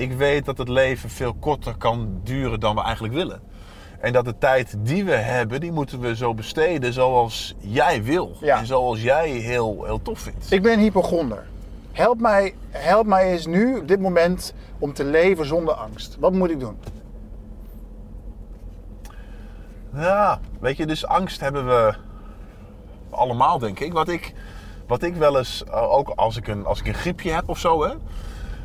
[0.00, 3.40] ik weet dat het leven veel korter kan duren dan we eigenlijk willen.
[4.00, 8.36] En dat de tijd die we hebben, die moeten we zo besteden zoals jij wil.
[8.40, 8.58] Ja.
[8.58, 10.52] En zoals jij heel, heel tof vindt.
[10.52, 11.46] ik ben hypochonder.
[11.92, 16.16] Help mij, help mij eens nu, op dit moment, om te leven zonder angst.
[16.20, 16.76] Wat moet ik doen?
[19.94, 21.94] Ja, weet je, dus angst hebben we
[23.10, 23.92] allemaal, denk ik.
[23.92, 24.34] Wat ik,
[24.86, 27.58] wat ik wel eens, eh, ook als ik een, als ik een griepje heb of
[27.58, 27.94] zo, hè,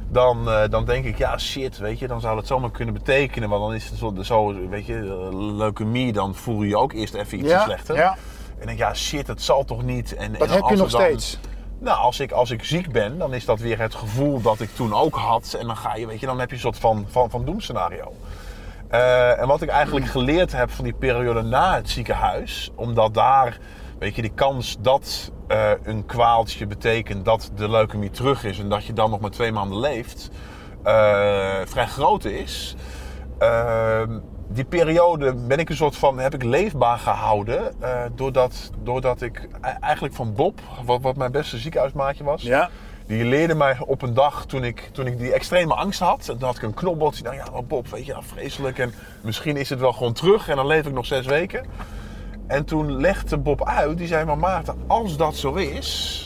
[0.08, 3.50] dan, eh, dan denk ik, ja shit, weet je, dan zou het zomaar kunnen betekenen.
[3.50, 6.94] Want dan is het zo, zo weet je, eh, leukemie, dan voel je je ook
[6.94, 7.96] eerst even iets Ja, slechter.
[7.96, 8.12] ja.
[8.12, 10.15] En dan denk ja shit, dat zal toch niet.
[10.15, 11.39] En, Dat en heb je nog dan- steeds.
[11.80, 14.70] nou, als ik, als ik ziek ben, dan is dat weer het gevoel dat ik
[14.76, 15.56] toen ook had.
[15.60, 18.13] En dan ga je, weet je, dan heb je een soort van, van, van doemscenario.
[18.89, 23.58] Eh, en wat ik eigenlijk geleerd heb van die periode na het ziekenhuis, omdat daar,
[23.99, 28.69] weet je, die kans dat eh, een kwaaltje betekent dat de leukemie terug is en
[28.69, 30.29] dat je dan nog maar twee maanden leeft,
[30.84, 32.75] eh, vrij groot is.
[33.39, 37.81] Ehm, die periode ben ik een soort van, heb ik leefbaar gehouden.
[37.81, 42.41] eh, doordat, doordat ik e- eigenlijk van Bob, wat, wat mijn beste ziekenhuismaatje was.
[42.41, 42.69] Ja.
[43.08, 46.19] Die leerde mij op een dag toen ik, toen ik die extreme angst had.
[46.29, 47.23] En toen had ik een knopbot.
[47.23, 48.79] Nou ja, Bob, weet je, nou, vreselijk.
[48.79, 51.65] En misschien is het wel gewoon terug en dan leef ik nog zes weken.
[52.47, 56.19] En toen legde Bob uit, die zei, maar Maarten, als dat zo is...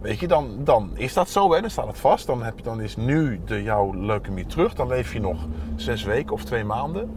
[0.00, 1.60] Weet je, dan, dan is dat zo, hè?
[1.60, 2.26] dan staat het vast.
[2.26, 4.74] Dan, heb je, dan is nu de, jouw leukemie terug.
[4.74, 5.46] Dan leef je nog
[5.76, 7.16] zes weken of twee maanden.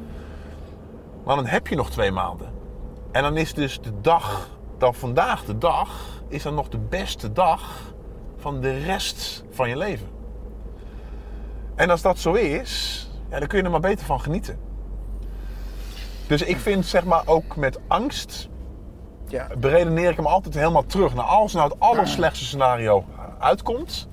[1.23, 2.47] Maar dan heb je nog twee maanden.
[3.11, 7.31] En dan is dus de dag, dan vandaag de dag, is dan nog de beste
[7.31, 7.93] dag
[8.37, 10.07] van de rest van je leven.
[11.75, 14.59] En als dat zo is, ja, dan kun je er maar beter van genieten.
[16.31, 18.49] Dus ik vind zeg maar ook met angst
[19.27, 19.47] Ja.
[19.57, 23.05] beredeneer ik hem altijd helemaal terug naar als nou het allerslechtste scenario
[23.39, 24.07] uitkomt.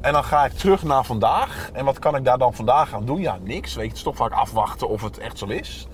[0.00, 1.70] En dan ga ik terug naar vandaag.
[1.72, 3.20] En wat kan ik daar dan vandaag aan doen?
[3.20, 3.74] Ja, niks.
[3.74, 5.86] Weet je, het is toch vaak afwachten of het echt zo is.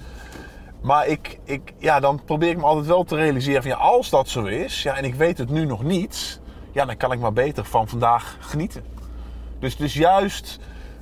[0.82, 4.10] Maar ik, ik, ja, dan probeer ik me altijd wel te realiseren van ja, als
[4.10, 6.40] dat zo is, ja, en ik weet het nu nog niet,
[6.72, 8.84] ja, dan kan ik maar beter van vandaag genieten.
[9.58, 10.58] Dus, dus juist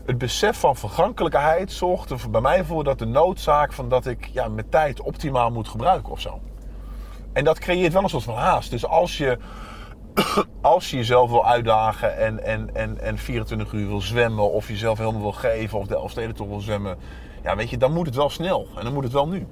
[0.08, 4.26] het besef van vergankelijkheid zorgt er bij mij voor dat de noodzaak van dat ik
[4.32, 6.40] ja, mijn tijd optimaal moet gebruiken of zo.
[7.32, 8.70] En dat creëert wel een soort van haast.
[8.70, 9.38] Dus als je,
[10.60, 14.98] als je jezelf wil uitdagen en, en, en, en 24 uur wil zwemmen, of jezelf
[14.98, 16.98] helemaal wil geven, of de Elfstedentocht wil zwemmen,
[17.42, 18.66] ja, weet je, dan moet het wel snel.
[18.76, 19.46] En dan moet het wel nu.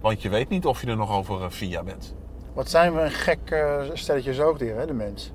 [0.00, 2.14] Want je weet niet of je er nog over eh, vier jaar bent.
[2.52, 5.32] Wat zijn we een gek eh, stelletje zoogdieren, hè, de mens.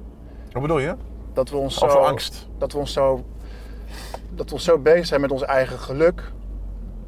[0.51, 0.95] Wat bedoel je?
[1.33, 1.86] Dat we ons zo...
[1.86, 2.47] Angst.
[2.57, 3.25] Dat we ons zo...
[4.38, 6.32] Dat we ons zo bezig zijn met ons eigen geluk.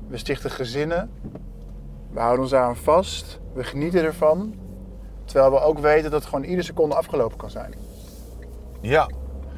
[0.08, 1.12] We stichten gezinnen.
[2.12, 3.39] We houden ons aan vast.
[3.54, 4.56] We genieten ervan.
[5.26, 7.74] Terwijl we ook weten dat gewoon iedere seconde afgelopen kan zijn.
[8.82, 9.10] Ja.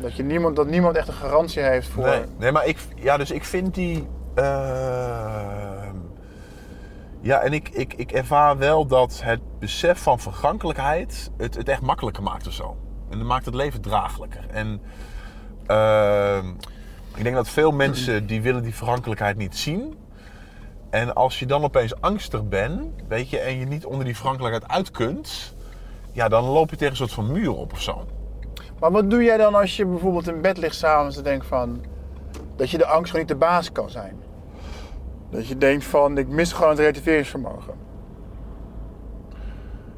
[0.01, 2.03] Dat, je niemand, dat niemand echt een garantie heeft voor...
[2.03, 4.07] Nee, nee, maar ik, ja, dus ik vind die.
[4.33, 5.95] ehm,
[7.21, 11.81] ja, en ik, ik, ik ervaar wel dat het besef van vergankelijkheid het, het echt
[11.81, 12.77] makkelijker maakt of zo.
[13.09, 14.45] En dat maakt het leven draaglijker.
[14.49, 14.81] En
[15.65, 16.45] ehm,
[17.15, 19.97] ik denk dat veel mensen die willen die vergankelijkheid niet zien.
[20.89, 24.71] En als je dan opeens angstig bent, weet je, en je niet onder die vergankelijkheid
[24.71, 25.55] uit kunt,
[26.11, 28.05] ja, dan loop je tegen een soort van muur op of zo.
[28.79, 31.81] Maar wat doe jij dan als je bijvoorbeeld in bed ligt s'avonds en denkt van...
[32.55, 34.15] Dat je de angst gewoon niet de baas kan zijn?
[35.29, 37.73] Dat je denkt van, ik mis gewoon het relativeringsvermogen.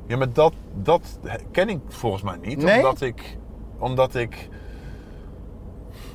[0.08, 1.20] Ja, maar dat, dat
[1.52, 2.58] ken ik volgens mij niet.
[2.58, 2.78] Nee?
[2.78, 3.38] Omdat ik.
[3.80, 4.50] Omdat ik.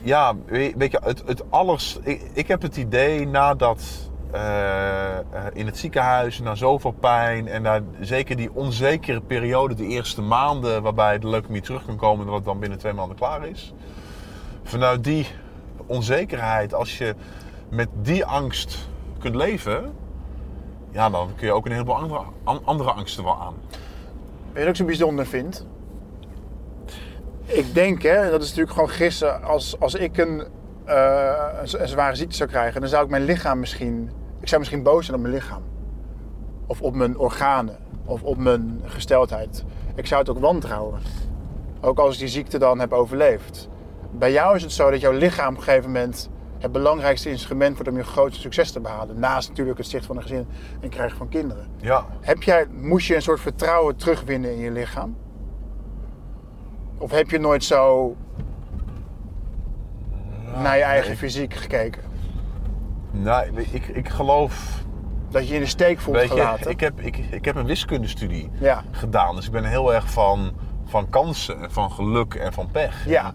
[0.03, 1.99] Ja, weet je, het, het alles.
[2.33, 3.83] Ik, heb het idee nadat.
[4.33, 9.87] eh, eh, in het ziekenhuis, na zoveel pijn en na zeker die onzekere periode, de
[9.87, 13.17] eerste maanden, waarbij de leukemie terug kan komen en dat het dan binnen twee maanden
[13.17, 13.75] klaar is.
[14.63, 15.27] Vanuit die
[15.87, 17.15] onzekerheid, als je
[17.69, 19.93] met die angst kunt leven,
[20.91, 23.55] ja, dan kun je ook een heleboel andere, an- andere angsten wel aan.
[24.53, 25.67] Weet je wat ik zo bijzonder vind?
[27.49, 29.43] Ik denk, hè, dat is natuurlijk gewoon gissen.
[29.43, 30.45] Als, als ik een,
[30.85, 31.33] eh,
[31.73, 34.11] een zware ziekte zou krijgen, dan zou ik mijn lichaam misschien...
[34.41, 35.63] Ik zou misschien boos zijn op mijn lichaam.
[36.67, 37.77] Of op mijn organen.
[38.05, 39.65] Of op mijn gesteldheid.
[39.95, 41.01] Ik zou het ook wantrouwen.
[41.81, 43.69] Ook als ik die ziekte dan heb overleefd.
[44.11, 47.75] Bij jou is het zo dat jouw lichaam op een gegeven moment het belangrijkste instrument
[47.75, 49.19] wordt om je grootste succes te behalen.
[49.19, 50.47] Naast natuurlijk het stichten van een gezin
[50.81, 51.67] en krijgen van kinderen.
[51.77, 55.17] Ja, Heb jij, moest je een soort vertrouwen terugwinnen in je lichaam?
[56.99, 58.17] Of heb je nooit zo
[60.63, 61.17] naar je eigen nee.
[61.17, 62.03] fysiek gekeken?
[63.11, 64.83] nee, ik, ik geloof.
[65.31, 66.71] Dat je in de steek voelt Weet je, gelaten?
[66.71, 68.83] ik heb, ik, ik heb een wiskundestudie Ja.
[68.91, 69.35] gedaan.
[69.35, 70.53] Dus ik ben heel erg van,
[70.85, 73.07] van kansen, en van geluk en van pech.
[73.07, 73.25] Ja.
[73.25, 73.35] En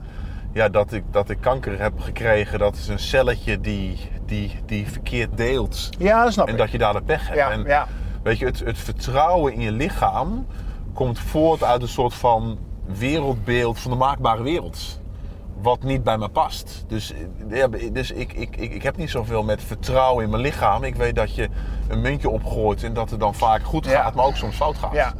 [0.52, 4.88] ja, dat ik, dat ik kanker heb gekregen, dat is een celletje die, die, die
[4.88, 5.89] verkeerd deelt.
[5.97, 6.60] Ja, dat snap En ik.
[6.60, 7.39] dat je daar de pech hebt.
[7.39, 7.88] Ja, en ja.
[8.23, 10.45] weet je, het, het vertrouwen in je lichaam
[10.93, 15.02] komt voort uit een soort van wereldbeeld van de maakbare wereld.
[15.62, 16.84] Wat niet bij me past.
[16.88, 17.19] Dus, eh,
[17.58, 20.84] ja, dus ik, ik, ik, ik heb niet zoveel met vertrouwen in mijn lichaam.
[20.84, 21.50] Ik weet dat je
[21.88, 24.02] een muntje opgooit en dat het dan vaak goed Ja.
[24.02, 24.93] gaat, maar ook soms fout gaat.
[24.93, 25.13] Ja.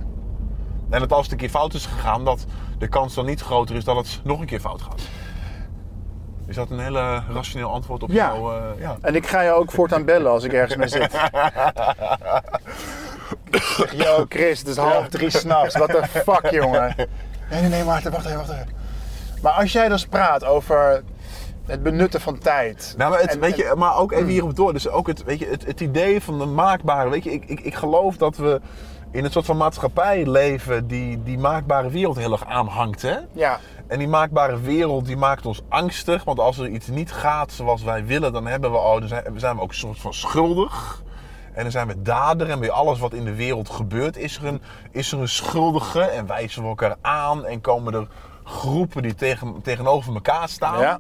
[0.90, 2.46] En dat als het een keer fout is gegaan, dat
[2.78, 5.02] de kans dan niet groter is dat het nog een keer fout gaat.
[6.48, 8.34] Is dat een hele rationeel antwoord op Ja.
[8.34, 8.52] jouw...
[8.52, 8.98] eh, ja.
[9.02, 11.12] En ik ga je ook voortaan bellen als ik ergens mee zit.
[14.04, 15.76] Yo, Chris, het is half drie s'nachts.
[15.78, 16.96] What the fuck, jongen?
[17.54, 18.68] Nee, nee, nee, wacht, wacht even, wacht even.
[19.42, 21.04] Maar als jij dus praat over
[21.66, 22.94] het benutten van tijd.
[22.98, 24.74] Nou, maar, het, En- weet je, maar ook even hierop door.
[24.74, 27.10] Dus ook het, weet je, het, het idee van de maakbare.
[27.10, 28.62] Weet je, ik, ik, ik geloof dat we
[29.12, 33.02] in een soort van maatschappij leven die die maakbare wereld heel erg aanhangt.
[33.02, 33.16] Hè?
[33.32, 36.24] Ja, En die maakbare wereld die maakt ons angstig.
[36.24, 39.24] Want als er iets niet gaat zoals wij willen, dan hebben we, oh, dan zijn,
[39.36, 41.02] zijn we ook een soort van schuldig.
[41.54, 42.50] En dan zijn we dader.
[42.50, 44.62] En bij alles wat in de wereld gebeurt, is er een,
[44.92, 46.02] is er een schuldige.
[46.02, 47.46] En wijzen we elkaar aan.
[47.46, 48.08] En komen er
[48.44, 50.80] groepen die tegen, tegenover elkaar staan.
[50.80, 51.00] ja.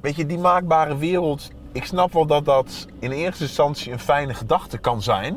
[0.00, 1.50] Weet je, die maakbare wereld.
[1.72, 5.36] Ik snap wel dat dat in eerste instantie een fijne gedachte kan zijn.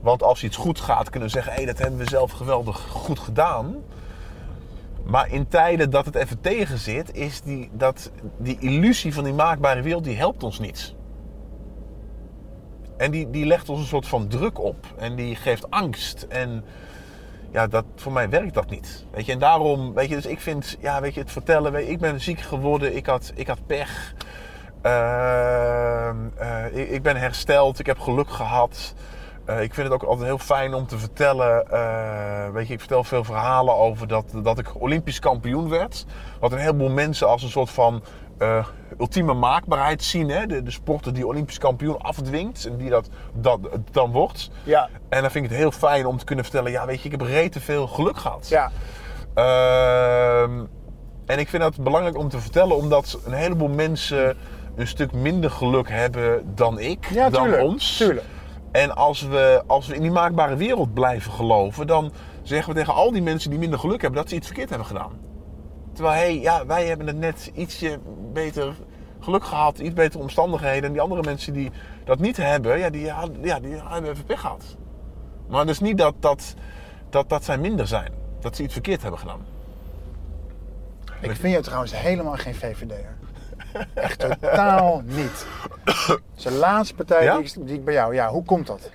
[0.00, 2.78] Want als iets goed gaat, kunnen we zeggen: hé, hey, dat hebben we zelf geweldig
[2.78, 3.76] goed gedaan.
[5.04, 9.32] Maar in tijden dat het even tegen zit, is die, dat, die illusie van die
[9.32, 10.94] maakbare wereld, die helpt ons niet.
[12.98, 14.86] En die, die legt ons een soort van druk op.
[14.96, 16.26] En die geeft angst.
[16.28, 16.64] En
[17.50, 19.06] ja, dat, voor mij werkt dat niet.
[19.10, 21.86] Weet je, en daarom, weet je, dus ik vind, ja, weet je, het vertellen, weet
[21.86, 24.14] je, ik ben ziek geworden, ik had, ik had pech.
[24.82, 28.94] Ehm, eh, ik, ik ben hersteld, ik heb geluk gehad.
[29.44, 31.70] Eh, ik vind het ook altijd heel fijn om te vertellen.
[31.70, 36.04] eh, weet je, ik vertel veel verhalen over dat, dat ik Olympisch kampioen werd.
[36.40, 38.02] Wat een heleboel mensen als een soort van
[38.38, 38.66] eh,
[38.98, 40.28] ultieme maakbaarheid zien.
[40.28, 40.46] Hè?
[40.46, 44.50] De, de sporter die Olympisch kampioen afdwingt en die dat, dat dan wordt.
[44.62, 47.04] Ja, En dan vind ik het heel fijn om te kunnen vertellen: ja, weet je,
[47.04, 48.48] ik heb rete veel geluk gehad.
[48.48, 48.70] ja.
[49.34, 50.64] Ehm,
[51.26, 54.36] en ik vind dat belangrijk om te vertellen, omdat een heleboel mensen
[54.76, 57.62] een stuk minder geluk hebben dan ik, Ja, dan tuurlijk.
[57.62, 57.96] ons.
[57.96, 58.26] Tuurlijk.
[58.72, 62.12] En als we, als we in die maakbare wereld blijven geloven, dan
[62.42, 64.86] zeggen we tegen al die mensen die minder geluk hebben dat ze iets verkeerd hebben
[64.86, 65.12] gedaan.
[65.98, 67.98] Terwijl, hé, hey, ja, wij hebben het net ietsje
[68.32, 68.74] beter
[69.20, 70.84] geluk gehad, iets betere omstandigheden.
[70.84, 71.70] En die andere mensen die
[72.04, 73.04] dat niet hebben, ja, die,
[73.42, 74.76] ja, die hebben even pech gehad.
[75.48, 76.54] Maar dus niet dat, dat,
[77.10, 78.12] dat, dat zij minder zijn.
[78.40, 79.46] Dat ze iets verkeerd hebben gedaan.
[81.20, 83.16] Ik vind je trouwens helemaal geen VVD'er.
[83.94, 85.46] Echt totaal niet.
[86.42, 87.36] De laatste partij Ja?
[87.36, 88.14] die, ik, die ik bij jou...
[88.14, 88.90] Ja, hoe komt dat?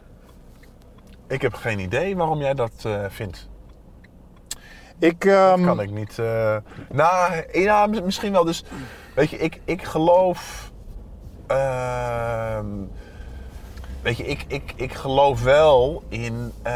[1.28, 3.52] Ik heb geen idee waarom jij dat eh, vindt.
[5.00, 6.20] Ik, ehm, kan ik niet.
[6.20, 6.56] eh,
[6.92, 8.44] nou, ja, mis- misschien wel.
[8.46, 8.64] Dus,
[9.16, 10.72] weet je, ik, ik geloof.
[11.48, 12.66] ehm,
[14.02, 16.74] weet je, ik, ik, ik geloof wel in eh,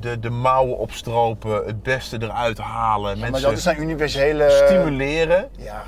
[0.00, 4.50] de, de mouwen opstropen, het beste eruit halen, maar mensen dat is een universele...
[4.50, 5.48] stimuleren.
[5.58, 5.82] Ja.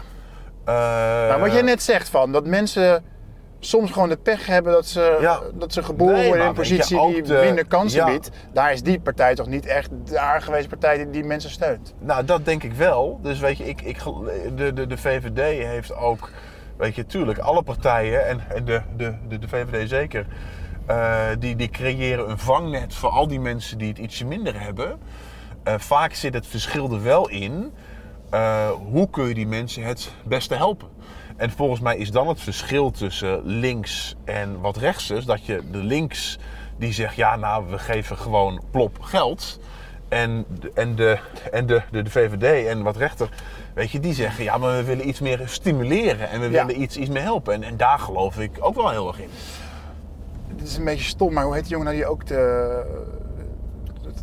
[0.65, 0.75] eh,
[1.29, 3.05] Maar wat jij net zegt van, dat mensen
[3.65, 5.41] soms gewoon de pech hebben dat ze, Ja.
[5.55, 8.07] dat ze geboren Nee, worden in een positie die de- minder kansen ja.
[8.07, 8.31] biedt.
[8.53, 11.95] Daar is die partij toch niet echt de aangewezen partij die, die mensen steunt.
[11.99, 13.19] Nou, dat denk ik wel.
[13.23, 13.99] Dus weet je, ik, ik,
[14.57, 16.31] de, de, de VVD heeft ook,
[16.77, 20.27] weet je, tuurlijk, alle partijen en, en de, de, de, de VVD zeker,
[20.87, 24.99] eh, die, die creëren een vangnet voor al die mensen die het ietsje minder hebben.
[25.63, 27.73] Eh, vaak zit het verschil er wel in,
[28.31, 30.89] eh, hoe kun je die mensen het beste helpen?
[31.43, 35.61] En volgens mij is dan het verschil tussen links en wat rechts is, dat je
[35.71, 36.39] de links
[36.77, 39.59] die zegt, ja nou, we geven gewoon plop geld.
[40.09, 41.19] En, de- en, de,
[41.53, 43.29] en de, de, de VVD en wat rechter,
[43.75, 46.67] weet je, die zeggen ja, maar we willen iets meer stimuleren en we Ja.
[46.67, 47.55] willen iets, iets meer helpen.
[47.55, 49.29] En, en daar geloof ik ook wel heel erg in.
[50.57, 52.83] Dit is een beetje stom, maar hoe heet die jongen nou die ook de,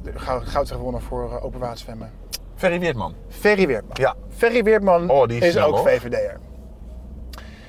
[0.03, 2.11] de goud, goud heeft gewonnen voor uh, open waterzwemmen?
[2.55, 3.13] Ferry Weertman.
[3.29, 3.95] Ferry Weertman.
[3.99, 4.15] Ja.
[4.35, 5.77] Ferry Weertman Oh, die is is, ook.
[5.87, 6.39] VVD'er.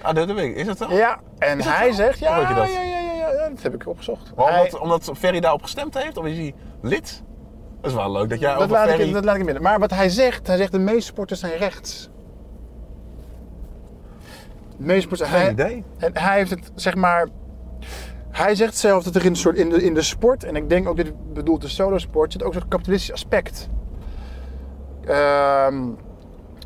[0.02, 0.56] Ah, dat weet ik.
[0.56, 0.92] Is dat zo?
[0.94, 1.96] Ja, en dat hij zo?
[1.96, 2.72] zegt, ja, je dat?
[2.72, 4.32] ja, ja, ja, ja, ja, dat heb ik opgezocht.
[4.36, 6.16] Maar Hij- omdat, omdat Ferry daarop gestemd heeft?
[6.16, 7.22] Of is hij lid?
[7.80, 9.06] Dat is wel leuk dat jij dat, over laat Ferry...
[9.06, 9.62] ik, dat laat ik in midden.
[9.62, 12.10] Maar wat hij zegt, hij zegt de meeste sporters zijn rechts.
[14.76, 15.30] De meeste sporters...
[15.30, 15.84] Geen hij, idee.
[15.98, 17.28] En hij heeft het, zeg maar...
[18.30, 20.68] Hij zegt zelf dat er in, een soort, in, de, in de sport, en ik
[20.68, 23.68] denk ook dit bedoelt de solosport, zit ook zo'n kapitalistisch aspect.
[25.04, 25.82] Ehm,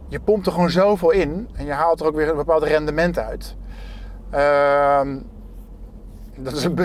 [0.08, 3.18] je pompt er gewoon zoveel in en je haalt er ook weer een bepaald rendement
[3.18, 3.56] uit.
[4.30, 5.18] Ehm,
[6.44, 6.78] dat is een,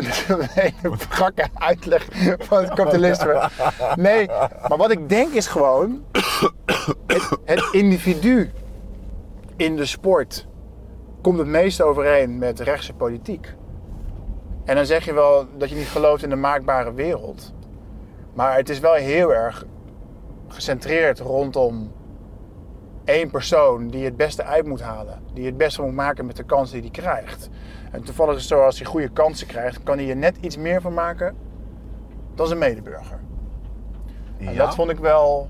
[0.50, 2.08] hele brakke uitleg
[2.40, 3.50] van het kapitalisme.
[3.96, 4.28] Nee,
[4.68, 6.04] maar wat ik denk is gewoon...
[7.08, 8.52] Het, het individu
[9.56, 10.48] in de sport
[11.22, 13.54] komt het meest overeen met rechtse politiek.
[14.66, 17.54] En dan zeg je wel dat je niet gelooft in de maakbare wereld.
[18.34, 19.66] Maar het is wel heel erg
[20.48, 21.92] gecentreerd rondom
[23.10, 25.20] één persoon die het beste uit moet halen.
[25.34, 27.50] Die het beste moet maken met de kansen die hij krijgt.
[27.92, 30.58] En toevallig is het zo, als hij goede kansen krijgt, kan hij er net iets
[30.58, 31.36] meer van maken
[32.36, 33.20] dan zijn medeburger.
[34.38, 34.66] En Ja.
[34.66, 35.50] dat vond ik wel.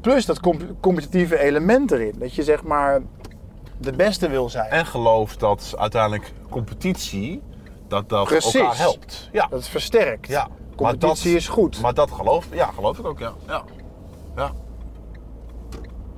[0.00, 2.14] Plus dat comp- competitieve element erin.
[2.18, 3.00] Dat je zeg maar
[3.78, 4.70] de beste wil zijn.
[4.70, 7.42] En geloof dat uiteindelijk competitie,
[7.88, 8.54] dat dat Precies.
[8.54, 9.28] elkaar helpt.
[9.32, 9.40] Ja.
[9.46, 10.26] Dat het versterkt.
[10.28, 11.80] Ja, Competitie maar is goed.
[11.80, 13.32] Maar dat geloof, ja, geloof ik ook, ja.
[13.46, 13.62] ja.
[14.36, 14.52] ja.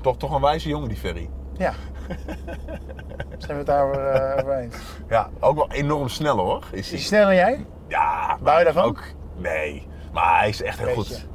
[0.02, 1.28] Toch, toch een wijze jongen, die Ferry.
[1.56, 1.72] Ja.
[3.38, 4.76] Zijn we het daar eh, over eens?
[5.08, 6.64] Ja, ook wel enorm snel hoor.
[6.70, 6.98] Is Is hij.
[6.98, 7.64] sneller dan jij?
[7.88, 8.84] Ja, Bouw je daarvan?
[8.84, 9.02] Ook,
[9.36, 11.02] nee, maar hij is echt heel Beetje.
[11.14, 11.26] goed.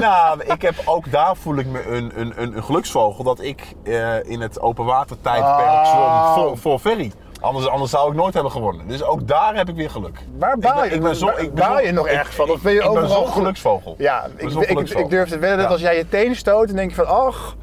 [0.00, 3.74] Nou, ik heb ook daar voel ik me een, een, een, een geluksvogel dat ik
[3.84, 6.32] eh, in het open water tijdperk Oh.
[6.34, 7.12] zwom voor, voor Ferry.
[7.40, 8.88] Anders, anders zou ik nooit hebben gewonnen.
[8.88, 10.18] Dus ook daar heb ik weer geluk.
[10.38, 12.50] Waar baal je, ik ben zo- ik ben baal je nog erg van?
[12.50, 13.94] Of ben je ik ben zo'n geluksvogel.
[13.98, 16.90] Ja, ik, ik, ik, durf te wedden dat als jij je teen stoot, dan denk
[16.90, 17.56] je van, ach,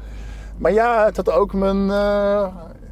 [0.62, 1.90] maar ja, het had ook mijn...
[1.90, 2.46] eh,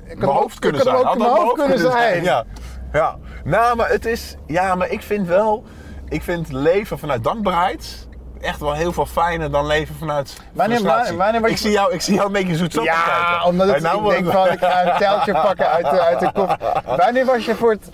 [0.04, 1.04] ik mijn hoofd kunnen het zijn.
[1.04, 2.22] had mijn hoofd kunnen zijn.
[2.22, 2.44] Ja.
[2.92, 3.16] ja.
[3.44, 4.36] Nou, maar het is...
[4.46, 5.64] Ja, maar ik vind wel...
[6.08, 8.08] Ik vind leven vanuit dankbaarheid
[8.40, 11.16] echt wel heel veel fijner dan leven vanuit Wanneer- frustratie.
[11.16, 13.46] wanneer je- ik, zie jou, ik zie jou een beetje zoet Ja, kijken.
[13.46, 16.00] omdat het, nou ik wordt denk het- van, ik ga een teltje pakken uit de,
[16.00, 16.82] uit de kop.
[16.96, 17.88] Wanneer was je voor het,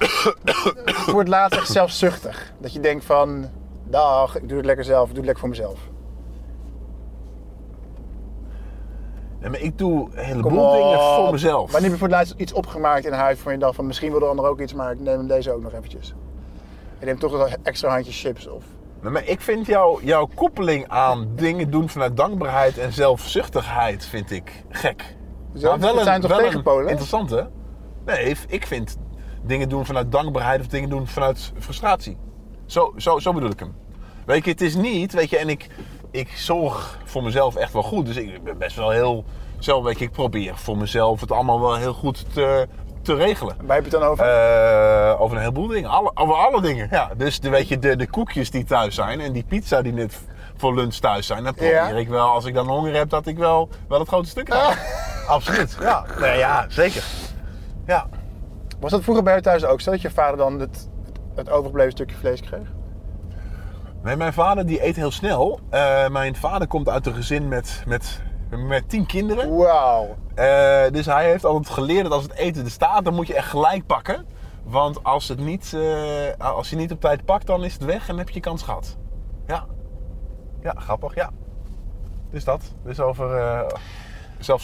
[0.85, 2.53] voor het laatst echt zelfzuchtig?
[2.59, 3.51] Dat je denkt van,
[3.85, 5.79] dag, ik doe het lekker zelf, ik doe het lekker voor mezelf.
[9.51, 11.72] Maar ik doe een heleboel dingen voor mezelf.
[11.72, 14.11] Wanneer heb je voor het laatst iets opgemaakt in huis van je dacht van, misschien
[14.11, 16.14] wil de ander ook iets, maar ik neem deze ook nog eventjes.
[16.99, 18.64] Je neemt toch een extra handje chips of...
[19.01, 24.64] Maar ik vind jou, jouw koppeling aan dingen doen vanuit dankbaarheid en zelfzuchtigheid vind ik
[24.68, 25.16] gek.
[25.55, 26.88] Zo, Maar zijn toch wel een tegenpolen?
[26.88, 27.42] Interessant hè?
[28.05, 28.97] Nee, ik vind
[29.42, 32.16] dingen doen vanuit dankbaarheid of dingen doen vanuit frustratie.
[32.66, 33.74] Zo, zo, zo bedoel ik hem.
[34.26, 35.66] Weet je, het is niet, weet je, en ik,
[36.17, 38.07] ik zorg voor mezelf echt wel goed.
[38.07, 39.25] Dus ik ben best wel heel,
[39.59, 42.69] zelf, weet je, ik probeer voor mezelf het allemaal wel heel goed te,
[43.03, 43.57] te regelen.
[43.62, 44.25] Waar heb je het dan over?
[44.25, 45.91] Eh, over een heleboel dingen.
[45.91, 46.89] Alle, over alle dingen.
[46.91, 49.93] Ja, dus de, weet je, de, de koekjes die thuis zijn en die pizza die
[49.93, 50.21] net
[50.57, 51.45] voor lunch thuis zijn.
[51.45, 51.89] Dan probeer Ja.
[51.89, 54.79] ik wel, als ik dan honger heb, dat ik wel, wel het grote stuk krijg.
[55.29, 55.77] Absoluut.
[55.81, 56.05] Ja.
[56.21, 57.05] Nee, ja, zeker.
[57.87, 58.07] Ja.
[58.81, 60.89] Was dat vroeger bij jou thuis ook zo, dat je vader dan het,
[61.35, 62.75] het overgebleven stukje vlees kreeg?
[64.07, 65.61] Nee, mijn vader die eet heel snel.
[65.70, 69.57] Eh, mijn vader komt uit een gezin met, met, met tien kinderen.
[69.57, 70.16] Wauw.
[70.34, 73.34] Eh, dus hij heeft altijd geleerd dat als het eten er staat, dan moet je
[73.34, 74.26] echt gelijk pakken.
[74.64, 78.09] Want als, het niet, eh, als je niet op tijd pakt, dan is het weg
[78.09, 78.96] en heb je je kans gehad.
[79.46, 79.64] Ja.
[80.62, 81.30] Ja, grappig, ja.
[82.30, 82.62] dus dat.
[82.84, 83.64] Dus over.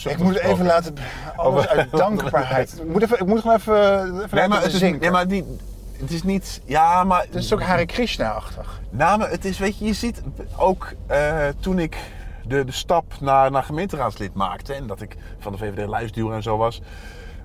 [0.09, 0.95] Ik moet even laten...
[1.35, 2.81] Alles uit dankbaarheid.
[2.81, 5.45] Ik moet, even, ik moet gewoon even, even Nee, maar, het is, nee, maar die,
[5.97, 6.61] het is niet...
[6.65, 7.21] Ja, maar...
[7.21, 8.81] Het is ook Hare Krishna-achtig.
[8.89, 10.21] Nou, maar het is, weet je, je ziet
[10.57, 11.97] ook eh, toen ik
[12.47, 16.43] de, de stap naar, naar gemeenteraadslid maakte en dat ik van de VVD lijstduwer en
[16.43, 16.81] zo was,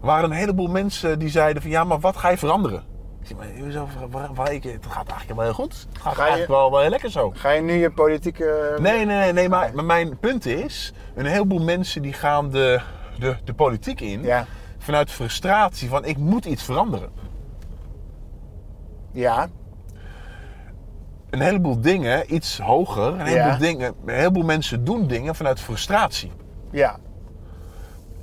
[0.00, 2.82] waren een heleboel mensen die zeiden van ja, maar wat ga je veranderen?
[3.22, 3.36] Ik
[3.72, 5.86] zeg, maar waar, ik, het gaat eigenlijk wel heel goed.
[5.92, 7.32] Het gaat Ga je- eigenlijk wel, wel heel lekker zo.
[7.34, 8.76] Ga je nu je politieke...
[8.80, 12.80] Nee, nee, nee, nee maar, maar mijn punt is, een heleboel mensen die gaan de,
[13.18, 14.46] de, de politiek in Ja.
[14.78, 17.08] vanuit frustratie van ik moet iets veranderen.
[19.10, 19.48] Ja.
[21.30, 23.06] een heleboel dingen iets hoger.
[23.06, 23.56] Een heleboel, Ja.
[23.56, 26.32] dingen, een heleboel mensen doen dingen vanuit frustratie.
[26.70, 26.96] Ja.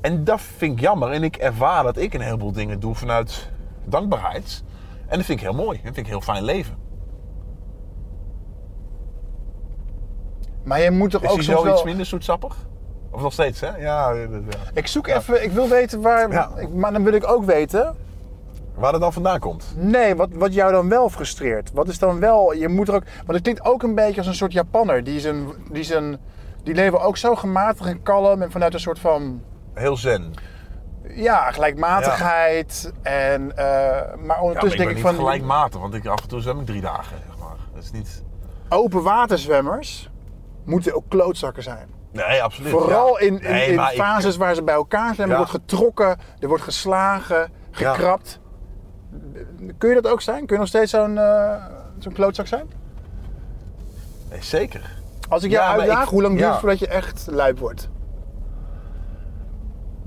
[0.01, 1.11] En dat vind ik jammer.
[1.11, 3.49] En ik ervaar dat ik een heleboel dingen doe vanuit
[3.85, 4.63] dankbaarheid.
[5.07, 5.79] En dat vind ik heel mooi.
[5.83, 6.75] Dat vind ik een heel fijn leven.
[10.63, 11.73] Maar je moet toch Is ook soms zo wel...
[11.73, 12.55] iets minder zoetsappig?
[13.11, 13.67] Of nog steeds, hè?
[13.77, 14.11] Ja.
[14.11, 14.27] ja.
[14.73, 15.43] Ik zoek even...
[15.43, 16.31] Ik wil weten waar...
[16.31, 16.49] Ja.
[16.57, 17.95] Ik, maar dan wil ik ook weten...
[18.75, 19.73] Waar dat dan vandaan komt.
[19.75, 21.71] Nee, wat, wat jou dan wel frustreert.
[21.73, 22.53] Wat is dan wel...
[22.53, 23.03] Je moet er ook...
[23.17, 25.03] Want het klinkt ook een beetje als een soort Japanner.
[25.03, 25.47] Die zijn...
[25.71, 26.17] Die, zijn,
[26.63, 28.41] die leven ook zo gematigd en kalm.
[28.41, 29.41] En vanuit een soort van...
[29.73, 30.33] Heel zen.
[31.07, 32.91] Ja, gelijkmatigheid.
[33.01, 33.57] En...
[33.57, 35.15] eh, maar Ja, maar ondertussen ik denk ik niet van...
[35.15, 35.79] gelijkmatig.
[35.81, 37.55] Want ik, af en toe zwem ik drie dagen, zeg maar.
[37.73, 38.23] Dat is niet...
[38.69, 40.09] Open waterzwemmers
[40.65, 41.87] moeten ook klootzakken zijn.
[42.11, 42.71] Nee, absoluut.
[42.71, 43.25] Vooral ja.
[43.27, 45.29] in, in, Nee, in maar ik- fases waar ze bij elkaar zijn.
[45.29, 48.39] Er wordt getrokken, er wordt geslagen, gekrapt.
[49.77, 50.37] Kun je dat ook zijn?
[50.45, 51.65] Kun je nog steeds zo'n eh,
[51.99, 52.65] zo'n klootzak zijn?
[54.29, 54.91] Nee, zeker.
[55.29, 56.51] Als ik jou Ja, uitdaag, ik- hoe lang duurt ja.
[56.51, 57.89] het voordat je echt luip wordt?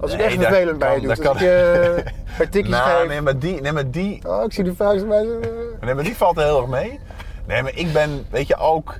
[0.00, 1.28] Als ik echt vervelend bij je kan- doe.
[1.28, 2.04] Als ik je
[2.36, 3.09] per tikjes Nou, geef.
[3.09, 3.61] nee, maar die...
[3.61, 5.40] Nee, maar die Oh, ik zie de vuist bij ze.
[5.80, 7.00] Nee, maar die valt heel erg mee.
[7.46, 8.98] Nee, maar ik ben, weet je, ook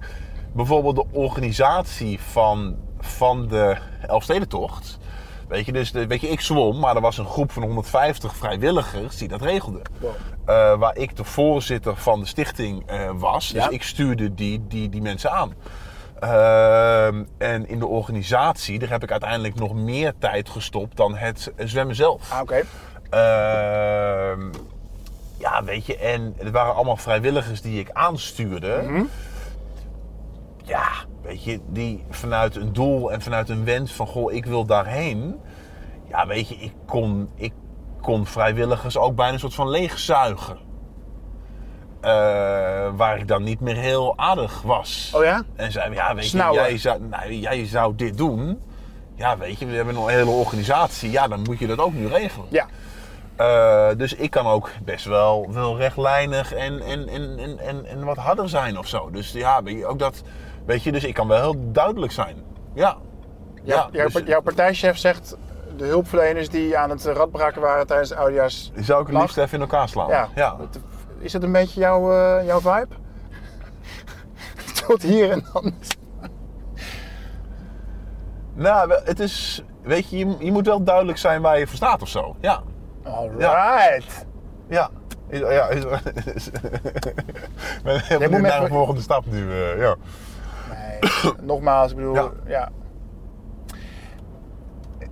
[0.53, 4.99] bijvoorbeeld de organisatie van, van de Elfstedentocht.
[5.49, 9.17] Weet je, dus weet je, ik zwom, maar er was een groep van 150 vrijwilligers
[9.17, 9.83] die dat regelden.
[9.99, 10.11] Wow.
[10.45, 13.49] Eh, waar ik de voorzitter van de stichting eh, was.
[13.49, 13.65] Ja.
[13.65, 15.55] Dus ik stuurde die, die, die mensen aan.
[16.21, 21.53] Ehm, en in de organisatie, daar heb ik uiteindelijk nog meer tijd gestopt dan het
[21.57, 22.33] zwemmen zelf.
[22.33, 22.63] Ah, oké.
[23.11, 24.41] Ehm,
[25.39, 28.83] ja, weet je, en het waren allemaal vrijwilligers die ik aanstuurde.
[28.87, 29.03] Mhm.
[30.69, 30.89] Ja,
[31.23, 35.41] weet je, die vanuit een doel en vanuit een wens van, goh, ik wil daarheen.
[36.09, 37.53] Ja, weet je, ik kon, ik
[38.01, 40.59] kon vrijwilligers ook bijna een soort van leegzuigen.
[42.01, 42.11] Eh,
[42.97, 45.13] waar ik dan niet meer heel aardig was.
[45.15, 45.43] Oh ja?
[45.57, 46.63] En zei, ja, weet Snauwen.
[46.63, 48.61] je, jij zou, nou, jij zou dit doen.
[49.15, 51.11] Ja, weet je, we hebben een hele organisatie.
[51.11, 52.47] Ja, dan moet je dat ook nu regelen.
[52.51, 52.67] Ja.
[53.37, 58.05] Eh, dus ik kan ook best wel, wel rechtlijnig en, en, en, en, en, en
[58.05, 59.11] wat harder zijn of zo.
[59.11, 60.23] Dus ja, ook dat,
[60.69, 62.37] weet je, dus ik kan wel heel duidelijk zijn.
[62.75, 62.97] Ja.
[63.63, 65.37] Ja, jouw, dus jouw partijchef zegt
[65.77, 68.71] de hulpverleners die aan het radbraken waren tijdens de oudjaars.
[68.75, 70.09] die zou ik het liefst even in elkaar slaan.
[70.09, 70.29] Ja.
[70.35, 70.57] ja.
[71.19, 72.89] Is dat een beetje jouw, eh, jouw vibe?
[74.87, 75.75] Tot hier en dan.
[78.55, 82.03] Nou, het is, weet je, je, je moet wel duidelijk zijn waar je voor staat
[82.03, 82.37] of zo.
[82.41, 82.63] Ja.
[83.05, 84.27] Alright.
[84.69, 84.91] Ja.
[85.31, 85.85] Ja, is,
[86.35, 86.61] is, ik
[87.83, 89.51] ben helemaal naar de volgende stap nu.
[89.53, 89.97] eh, ja.
[90.69, 92.31] Nee, nogmaals, ik bedoel, ja.
[92.47, 92.69] Ja.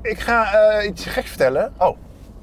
[0.02, 1.72] Ik ga eh, iets geks vertellen.
[1.78, 1.96] Oh,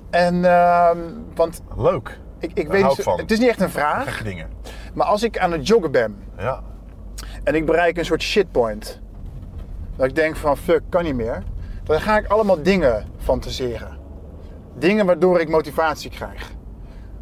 [0.09, 0.97] En, ehm,
[1.35, 2.19] want leuk.
[2.39, 3.17] ik, ik Daar weet hou niet, ik van.
[3.19, 4.49] het is niet echt een vraag, Gekke dingen.
[4.93, 6.61] maar als ik aan het joggen ben Ja.
[7.43, 9.01] en ik bereik een soort shitpoint,
[9.95, 11.43] dat ik denk van fuck, kan niet meer,
[11.83, 13.97] dan ga ik allemaal dingen fantaseren.
[14.77, 16.51] Dingen waardoor ik motivatie krijg.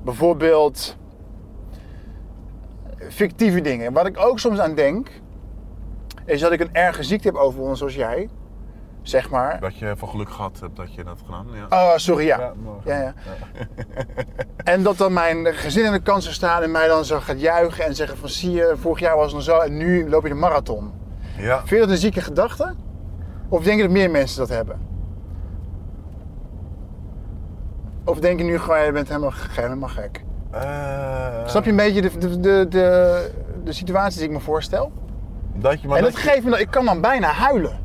[0.03, 0.97] Bijvoorbeeld
[3.09, 3.93] fictieve dingen.
[3.93, 5.20] Wat ik ook soms aan denk,
[6.25, 8.29] is dat ik een erge ziekte heb overwonnen zoals jij.
[9.01, 9.59] Zeg maar.
[9.59, 11.47] Dat je van geluk gehad hebt dat je dat gedaan.
[11.53, 11.65] Ja.
[11.69, 12.39] Oh, sorry, ja.
[12.39, 12.53] Ja,
[12.85, 13.13] Ja, ja.
[14.73, 17.85] En dat dan mijn gezin in de kansen staan en mij dan zo gaat juichen
[17.85, 20.29] en zeggen van zie je, vorig jaar was het nog zo en nu loop je
[20.29, 20.91] de marathon.
[21.37, 21.57] Ja.
[21.57, 22.73] Vind je dat een zieke gedachte?
[23.49, 24.79] Of denk je dat meer mensen dat hebben?
[28.03, 30.23] Of denk je nu gewoon, je bent helemaal, helemaal gek?
[30.51, 33.31] Eh, Snap je een beetje de, de, de, de,
[33.63, 34.91] de situatie die ik me voorstel?
[35.55, 37.79] Dat je maar en dat geeft me dat, ik kan dan bijna huilen.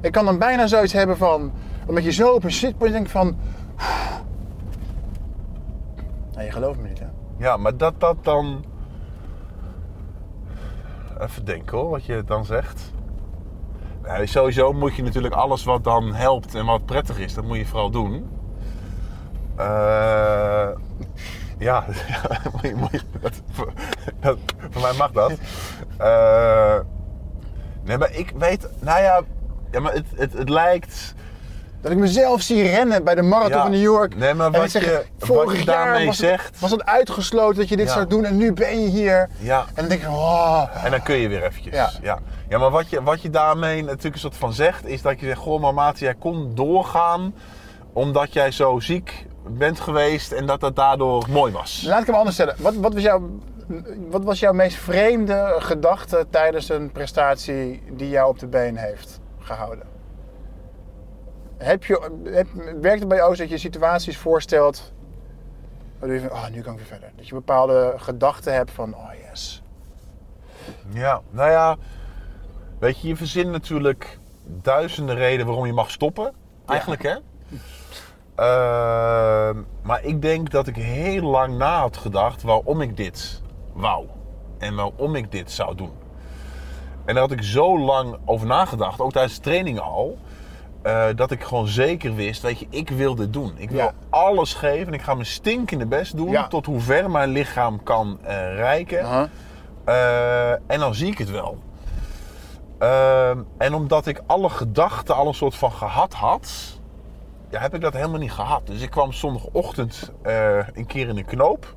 [0.00, 1.52] Ik kan dan bijna zoiets hebben van,
[1.86, 3.36] omdat je zo op een shitpoint denkt van...
[6.32, 7.06] Nou, je gelooft me niet hè?
[7.38, 8.64] Ja, maar dat dat dan...
[11.20, 12.92] Even denken hoor, wat je dan zegt.
[14.06, 17.56] Nee, sowieso moet je natuurlijk alles wat dan helpt en wat prettig is, dat moet
[17.56, 18.28] je vooral doen.
[19.56, 20.68] Eh,
[21.58, 21.84] ja,
[22.52, 23.72] moet je- moet je- dat, voor,
[24.20, 24.38] dat-
[24.70, 25.32] voor mij mag dat.
[25.98, 26.78] Eh,
[27.84, 29.22] nee, maar ik weet, nou ja,
[29.70, 31.14] Ja, maar het, het, het lijkt...
[31.80, 33.62] Dat ik mezelf zie rennen bij de marathon Ja.
[33.62, 34.16] van New York.
[34.16, 37.68] Nee, maar wat zeg, je- vorig wat jaar daarmee was zegt- was het uitgesloten dat
[37.68, 37.92] je dit Ja.
[37.92, 39.28] zou doen en nu ben je hier.
[39.38, 39.58] Ja.
[39.60, 40.62] En dan denk ik, oh.
[40.84, 41.74] En dan kun je weer eventjes.
[41.74, 41.90] Ja.
[42.02, 42.18] Ja,
[42.48, 42.58] ja.
[42.58, 45.38] maar wat je, wat je daarmee natuurlijk een soort van zegt, is dat je zegt:
[45.40, 47.34] Goh, maar maat, jij kon doorgaan
[47.92, 51.82] omdat jij zo ziek bent geweest en dat dat daardoor mooi was.
[51.86, 52.54] Laat ik hem anders stellen.
[52.58, 53.30] Wat, wat, was jouw,
[54.08, 59.20] wat was jouw meest vreemde gedachte tijdens een prestatie die jou op de been heeft
[59.38, 59.86] gehouden?
[61.58, 62.46] Heb je, heb,
[62.80, 64.92] werkt het bij jou dat je situaties voorstelt
[65.98, 67.10] waardoor je van, oh, nu kan ik weer verder.
[67.16, 69.62] Dat je bepaalde gedachten hebt van, oh yes.
[70.88, 71.76] Ja, nou ja,
[72.78, 76.32] weet je, je verzint natuurlijk duizenden redenen waarom je mag stoppen.
[76.66, 77.16] Eigenlijk, hè?
[78.34, 83.41] Ehm, maar ik denk dat ik heel lang na had gedacht waarom ik dit
[83.72, 84.06] wou.
[84.58, 85.92] En waarom ik dit zou doen.
[87.04, 90.18] En daar had ik zo lang over nagedacht, ook tijdens de training al.
[90.82, 93.52] eh, dat ik gewoon zeker wist, weet je, ik wil dit doen.
[93.56, 93.92] Ik wil Ja.
[94.10, 96.46] alles geven en ik ga mijn stinkende best doen Ja.
[96.46, 99.30] tot hoe ver mijn lichaam kan eh, reiken.
[99.84, 101.58] Eh, en dan zie ik het wel.
[102.78, 106.52] Ehm, en omdat ik alle gedachten al een soort van gehad had,
[107.50, 108.66] ja, heb ik dat helemaal niet gehad.
[108.66, 110.12] Dus ik kwam zondagochtend
[110.74, 111.74] een keer in de knoop.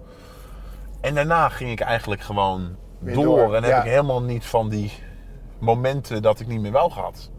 [1.05, 3.23] En daarna ging ik eigenlijk gewoon door.
[3.23, 3.77] door, En heb ja.
[3.77, 4.91] ik helemaal niet van die
[5.59, 7.29] momenten dat ik niet meer wel gehad.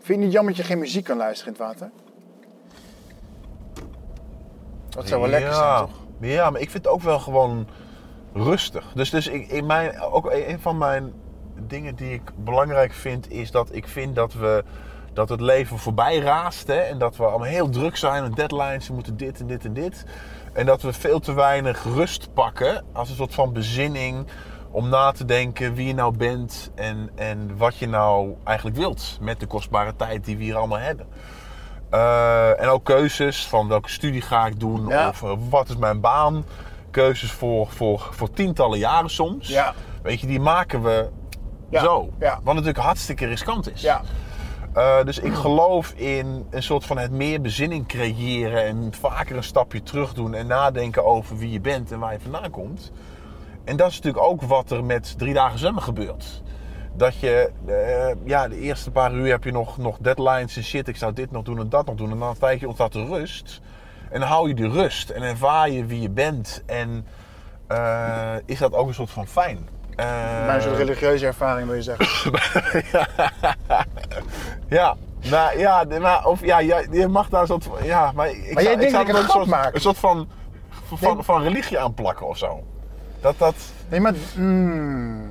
[0.00, 1.90] Vind je niet jammer dat je geen muziek kan luisteren in het water?
[4.88, 6.02] Dat zou wel lekker zijn, toch?
[6.20, 7.66] Ja, maar ik vind het ook wel gewoon
[8.32, 8.92] rustig.
[8.94, 11.12] Dus, dus ik, in mijn, ook een van mijn
[11.66, 14.64] dingen die ik belangrijk vind, is dat ik vind dat we
[15.12, 16.66] dat het leven voorbij raast.
[16.66, 18.88] Hè, en dat we allemaal heel druk zijn met deadlines.
[18.88, 20.04] We moeten dit en dit en dit.
[20.54, 24.26] En dat we veel te weinig rust pakken als een soort van bezinning.
[24.70, 29.18] Om na te denken wie je nou bent en, en wat je nou eigenlijk wilt.
[29.20, 31.06] Met de kostbare tijd die we hier allemaal hebben.
[31.90, 35.08] Eh, en ook keuzes van welke studie ga ik doen Ja.
[35.08, 36.44] of eh, wat is mijn baan.
[36.90, 39.48] Keuzes voor, voor, voor tientallen jaren soms.
[39.48, 39.74] Ja.
[40.02, 41.08] Weet je, die maken we
[41.70, 42.10] Ja, zo.
[42.18, 42.40] ja.
[42.42, 43.80] Wat natuurlijk hartstikke riskant is.
[44.74, 49.44] Eh, dus ik geloof in een soort van het meer bezinning creëren en vaker een
[49.44, 52.92] stapje terug doen en nadenken over wie je bent en waar je vandaan komt.
[53.64, 56.42] En dat is natuurlijk ook wat er met drie dagen zwemmen gebeurt.
[56.96, 60.88] Dat je, eh, ja, de eerste paar uur heb je nog, nog deadlines en shit.
[60.88, 62.10] Ik zou dit nog doen en dat nog doen.
[62.10, 63.60] En dan tijdje ontstaat de rust.
[64.10, 66.62] En dan hou je die rust en ervaar je wie je bent.
[66.66, 67.06] En
[67.66, 69.68] eh, is dat ook een soort van fijn.
[69.96, 70.06] Eh,
[70.46, 72.06] Maar een soort religieuze ervaring wil je zeggen.
[74.68, 74.96] Ja,
[75.30, 77.84] nou ja, maar, of, ja, je mag daar een soort van.
[77.84, 79.74] Ja, maar ik Maar zou, jij denkt zou ik er een soort, maak.
[79.74, 80.28] Een soort van,
[80.94, 81.24] van, Nee.
[81.24, 82.62] van religie aanplakken of zo.
[83.20, 83.54] Dat dat.
[83.88, 85.30] Nee, maar mm,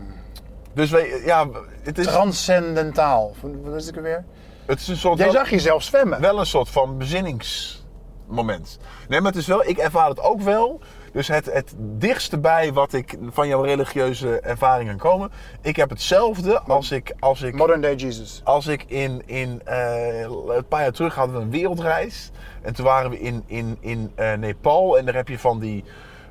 [0.74, 1.48] Dus we, ja,
[1.84, 3.36] het is, transcendentaal.
[3.64, 4.26] Wat is het ook weer?
[4.66, 5.18] het is een soort.
[5.18, 6.22] Jij wel, zag jezelf zwemmen.
[6.22, 8.80] wel een soort van bezinningsmoment.
[9.08, 10.80] Nee, maar het is wel, ik ervaar het ook wel.
[11.14, 15.32] Dus het, het dichtste bij wat ik van jouw religieuze ervaringen kan komen.
[15.62, 18.42] Ik heb hetzelfde als ik, als ik Modern day Jesus.
[18.44, 22.32] als ik in, in eh, een paar jaar terug hadden we een wereldreis.
[22.62, 24.98] En toen waren we in, in, in eh, Nepal.
[24.98, 25.84] En daar heb je van die,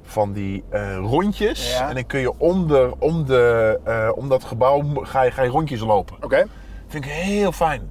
[0.02, 1.72] van die eh, rondjes.
[1.72, 1.88] Ja.
[1.88, 5.50] En dan kun je om, de, om, de, om dat gebouw ga je, ga je
[5.50, 6.16] rondjes lopen.
[6.20, 6.46] Oké.
[6.86, 7.88] Vind ik heel fijn.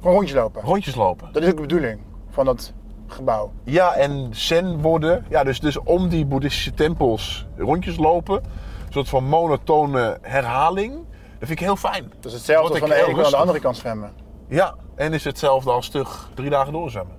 [0.00, 0.62] Gewoon rondje lopen.
[0.62, 1.32] Rondjes lopen.
[1.32, 2.72] Dat is ook de bedoeling van dat
[3.12, 3.52] gebouw.
[3.64, 5.24] Ja, en zen worden.
[5.28, 8.36] Ja, dus, dus om die boeddhistische tempels rondjes lopen.
[8.36, 10.94] Een soort van monotone herhaling.
[11.38, 12.12] Dat vind ik heel fijn.
[12.20, 14.12] Dat is hetzelfde als van de ene kant naar de andere kant zwemmen.
[14.48, 17.16] Ja, en is hetzelfde als terug drie dagen doorzwemmen.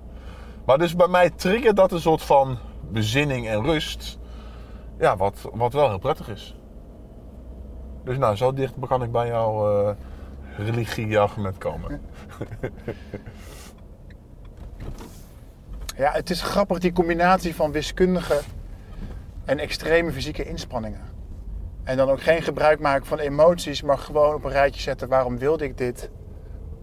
[0.66, 2.58] Maar dus bij mij triggert dat een soort van
[2.90, 4.18] bezinning en rust.
[4.98, 6.56] Ja, wat, wat wel heel prettig is.
[8.04, 9.94] Dus nou, zo dicht kan ik bij jouw eh
[10.56, 12.00] religie-argument komen.
[15.96, 18.40] Ja, het is grappig die combinatie van wiskundige
[19.44, 21.00] en extreme fysieke inspanningen.
[21.84, 25.08] En dan ook geen gebruik maken van emoties, maar gewoon op een rijtje zetten.
[25.08, 26.10] Waarom wilde ik dit?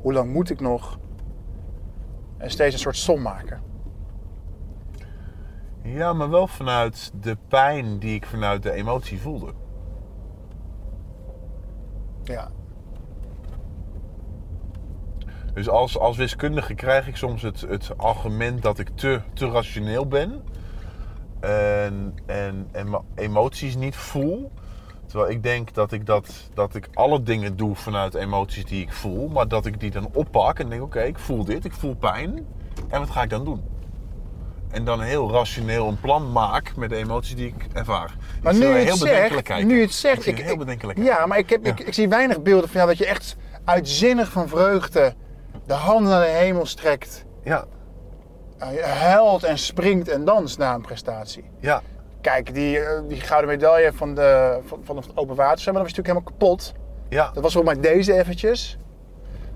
[0.01, 0.99] Hoe lang moet ik nog?
[2.37, 3.61] En steeds een soort som maken.
[5.83, 9.53] Ja, maar wel vanuit de pijn die ik vanuit de emotie voelde.
[12.23, 12.51] Ja,
[15.53, 20.07] Dus als, als wiskundige krijg ik soms het, het argument dat ik te, te rationeel
[20.07, 20.43] ben.
[21.39, 24.51] En, en, en mijn emoties niet voel.
[25.05, 28.93] Terwijl ik denk dat ik, dat, dat ik alle dingen doe vanuit emoties die ik
[28.93, 29.27] voel.
[29.27, 32.45] Maar dat ik die dan oppak en denk: oké, ik voel dit, ik voel pijn.
[32.89, 33.61] En wat ga ik dan doen?
[34.71, 38.15] En dan heel rationeel een plan maak met de emoties die ik ervaar.
[38.43, 39.67] maar Ik nu heel het bedenkelijk zegt, kijken.
[39.67, 42.69] nu het zegt, Ik heel bedenkelijk ja, maar ik, heb, Ik, ik zie weinig beelden
[42.69, 43.35] van jou dat je echt
[43.65, 45.15] uitzinnig van vreugde
[45.65, 47.65] de handen naar de hemel strekt, Ja,
[48.83, 51.43] huilt en springt en danst na een prestatie.
[51.59, 51.81] ja.
[52.21, 55.97] Kijk, die, eh, die gouden medaille van, de, van, van het open waterzwemmen, dat was
[55.97, 56.31] natuurlijk helemaal
[56.63, 56.73] kapot.
[57.09, 58.77] Ja, Dat was volgens mij deze eventjes.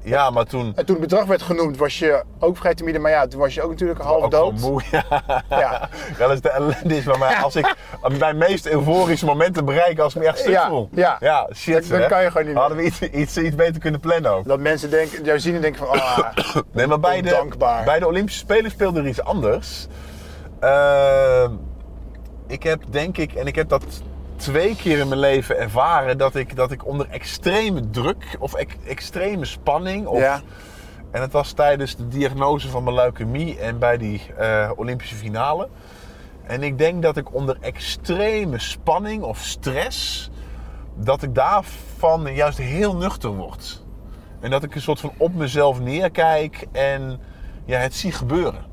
[0.06, 0.66] Ja maar toen...
[0.76, 3.00] En toen het bedrag werd genoemd, was je ook vrij timide.
[3.00, 4.60] Maar ja, toen was je ook natuurlijk half ook dood.
[4.60, 4.82] moe.
[4.92, 5.04] Ja.
[5.50, 5.90] Ja.
[6.18, 7.36] Dat is de ellende is bij mij.
[7.36, 7.76] Als ik
[8.20, 10.90] mijn meest euforische momenten bereik als ik me echt stuk Ja, voel.
[10.92, 11.18] ja.
[11.20, 11.90] ja shit.
[11.90, 12.62] Dan- kan je gewoon niet meer.
[12.64, 14.46] Hadden we iets, iets, iets beter kunnen plannen ook.
[14.46, 16.36] Dat mensen denken, jou zien en denken van, ah,
[16.72, 17.84] Nee, maar bij de, Ondankbaar.
[17.84, 19.88] bij de Olympische Spelen speelde er iets anders.
[20.60, 21.52] Ehm,
[22.48, 23.84] ik heb denk ik, en ik heb dat
[24.46, 28.76] twee keer in mijn leven ervaren, dat ik, dat ik onder extreme druk of ex-
[28.86, 30.06] extreme spanning.
[30.08, 30.42] Of, Ja.
[31.12, 35.70] En het was tijdens de diagnose van mijn leukemie en bij die eh, Olympische finale.
[36.44, 40.30] En ik denk dat ik onder extreme spanning of stress,
[40.96, 43.84] dat ik daarvan juist heel nuchter word.
[44.40, 47.20] En dat ik een soort van op mezelf neerkijk en
[47.66, 48.66] ja, het zie gebeuren.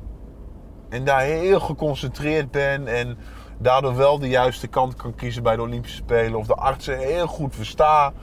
[0.89, 3.17] En daar heel geconcentreerd ben en
[3.63, 6.39] daardoor wel de juiste kant kan kiezen bij de Olympische Spelen.
[6.39, 8.13] Of de artsen heel goed versta.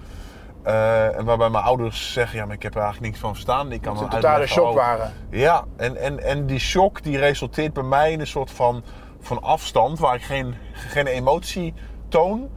[0.62, 3.72] Eh, en waarbij mijn ouders zeggen, ja, maar ik heb er eigenlijk niks van verstaan.
[3.72, 5.12] Ik kan ze een totale shock oh, waren.
[5.30, 8.82] ja, en, en, en die shock die resulteert bij mij in een soort van,
[9.20, 11.74] van afstand waar ik geen, geen emotie
[12.09, 12.49] toon,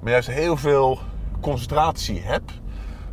[0.00, 0.98] maar juist heel veel
[1.40, 2.42] concentratie heb.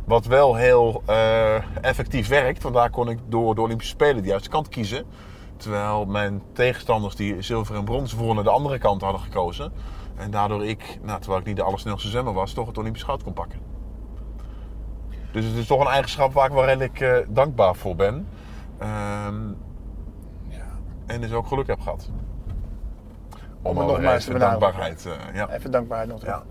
[0.04, 4.28] Wat wel heel eh, effectief werkt, want daar kon ik door de Olympische Spelen de
[4.28, 5.06] juiste kant kiezen.
[5.56, 9.72] Terwijl mijn tegenstanders die zilver en brons wonnen de andere kant hadden gekozen.
[10.16, 13.22] En daardoor ik, nou, terwijl ik niet de allersnelste zwemmer was, toch het Olympisch goud
[13.22, 13.58] kon pakken.
[15.32, 18.26] Dus het is toch een eigenschap waar ik wel redelijk eh, dankbaar voor ben.
[18.78, 19.34] Ehm,
[21.06, 22.10] en dus ook geluk heb gehad.
[23.62, 25.06] Om alle nogmaals te dankbaarheid.
[25.06, 25.50] eh, ja.
[25.50, 26.34] Even dankbaarheid nog terug.
[26.34, 26.44] Ja.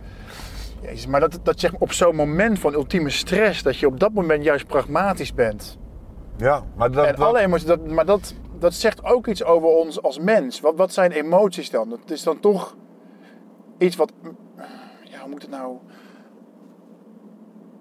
[0.89, 3.99] Jezus, maar dat, dat zeg maar op zo'n moment van ultieme stress, dat je op
[3.99, 5.77] dat moment juist pragmatisch bent.
[6.37, 9.67] ja, maar dat, en dat- alle emoties, dat, maar dat, dat zegt ook iets over
[9.67, 10.59] ons als mens.
[10.59, 11.89] Wat, wat zijn emoties dan?
[11.89, 12.75] Dat is dan toch
[13.77, 14.11] iets wat.
[15.03, 15.77] Ja, hoe moet het nou.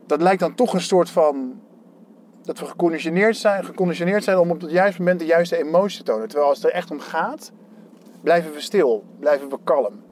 [0.07, 1.63] Dat lijkt dan toch een soort van.
[2.43, 6.05] Dat we geconditioneerd zijn, geconditioneerd zijn om op het juiste moment de juiste emotie te
[6.05, 6.29] tonen.
[6.29, 7.53] Terwijl als het er echt om gaat,
[8.23, 10.03] blijven we stil, blijven we kalm.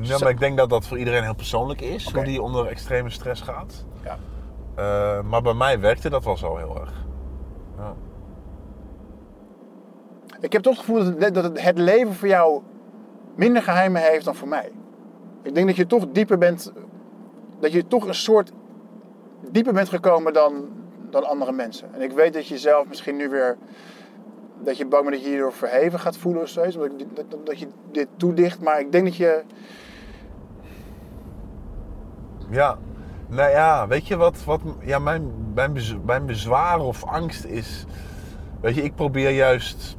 [0.00, 3.10] ja, maar ik denk dat dat voor iedereen heel persoonlijk is, hoe die onder extreme
[3.10, 3.84] stress gaat.
[4.04, 4.18] Ja.
[4.74, 7.06] Eh, maar bij mij werkte dat wel zo heel erg.
[7.76, 7.94] Ja.
[10.40, 12.62] Ik heb toch het gevoel dat het, leven voor jou
[13.34, 14.70] minder geheimen heeft dan voor mij.
[15.42, 16.72] Ik denk dat je toch dieper bent,
[17.60, 18.52] dat je toch een soort
[19.50, 20.68] dieper bent gekomen dan,
[21.10, 21.94] dan andere mensen.
[21.94, 23.56] En ik weet dat je zelf misschien nu weer,
[24.62, 27.68] dat je bang bent dat je hierdoor verheven gaat voelen of zoiets, dat, dat, je
[27.92, 28.60] dit toedicht.
[28.60, 29.42] Maar ik denk dat je,
[32.50, 32.78] Ja,
[33.28, 35.32] nou ja, weet je wat, wat ja, mijn,
[36.04, 37.84] mijn bezwaar of angst is.
[38.60, 39.96] Weet je, ik probeer juist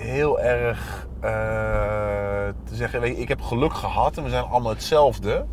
[0.00, 1.30] heel erg eh,
[2.64, 5.44] te zeggen: weet je, ik heb geluk gehad en we zijn allemaal hetzelfde.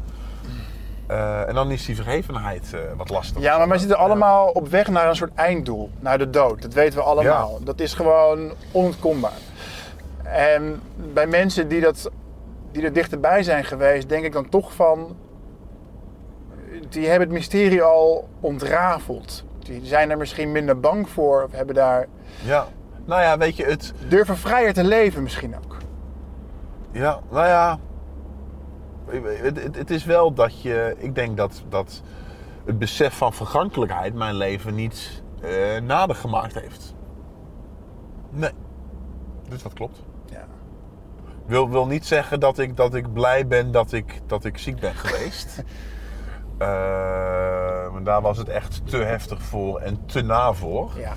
[1.08, 3.42] Eh, en dan is die verhevenheid eh, wat lastig.
[3.42, 6.62] ja, maar wij zitten allemaal op weg naar een soort einddoel, naar de dood.
[6.62, 7.60] Dat weten we allemaal.
[7.64, 9.38] Dat is gewoon onontkombaar.
[10.24, 10.82] En
[11.14, 12.12] bij mensen die, dat,
[12.72, 15.16] die er dichterbij zijn geweest, denk ik dan toch van.
[16.90, 19.44] Die hebben het mysterie al ontrafeld.
[19.60, 22.08] Die zijn er misschien minder bang voor, of hebben daar.
[22.44, 22.68] Ja,
[23.06, 23.94] nou ja, weet je, het.
[24.08, 25.78] durven vrijer te leven misschien ook.
[26.92, 27.80] Ja, nou ja.
[29.42, 30.96] Het, het, het is wel dat je.
[30.98, 32.02] Ik denk dat, dat
[32.66, 36.96] het besef van vergankelijkheid mijn leven niet eh nader gemaakt heeft.
[38.30, 38.52] Nee.
[39.50, 40.04] Dus dat klopt.
[40.26, 40.46] Ja.
[41.46, 44.80] Wil, wil niet zeggen dat ik, dat ik blij ben dat ik, dat ik ziek
[44.80, 45.64] ben geweest.
[46.58, 46.70] Eh,
[47.92, 50.92] maar daar was het echt te heftig voor en te na voor.
[50.98, 51.14] ja.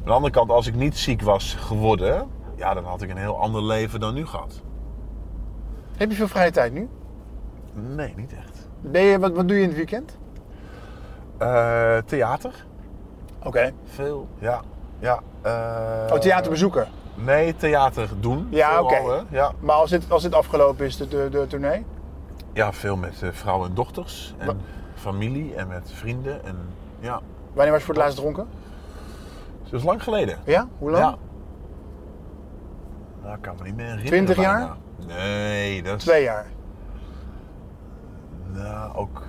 [0.00, 3.16] Aan de andere kant, als ik niet ziek was geworden, ja, dan had ik een
[3.16, 4.62] heel ander leven dan nu gehad.
[5.96, 6.88] Heb je veel vrije tijd nu?
[7.72, 8.68] Nee, niet echt.
[8.80, 10.18] Ben je, wat, wat doe je in het weekend?
[11.38, 12.66] Eh, theater?
[13.42, 13.72] Oké.
[13.84, 14.60] Veel, ja.
[14.98, 16.88] ja eh, Oh, theaterbezoeken.
[17.14, 18.46] Nee, theater doen.
[18.50, 19.24] Ja, oké.
[19.30, 19.52] Ja.
[19.60, 21.84] Maar als dit, als dit afgelopen is, de, de, de tournee?
[22.52, 24.34] ja, veel met eh, vrouwen en dochters.
[24.38, 24.60] En
[24.94, 26.44] familie en met vrienden.
[26.44, 26.56] En
[27.00, 27.20] ja,
[27.52, 28.48] Wanneer was je voor het laatst dronken?
[29.70, 30.38] Dat is lang geleden.
[30.44, 30.68] Ja?
[30.78, 31.04] Hoe lang?
[31.04, 31.16] Ja.
[33.22, 34.10] Nou, ik kan me niet meer herinneren.
[34.10, 34.58] 20 jaar?
[34.58, 35.16] bijna.
[35.22, 36.02] Nee, dat is...
[36.04, 36.46] Twee jaar.
[38.52, 39.22] Nou, ook...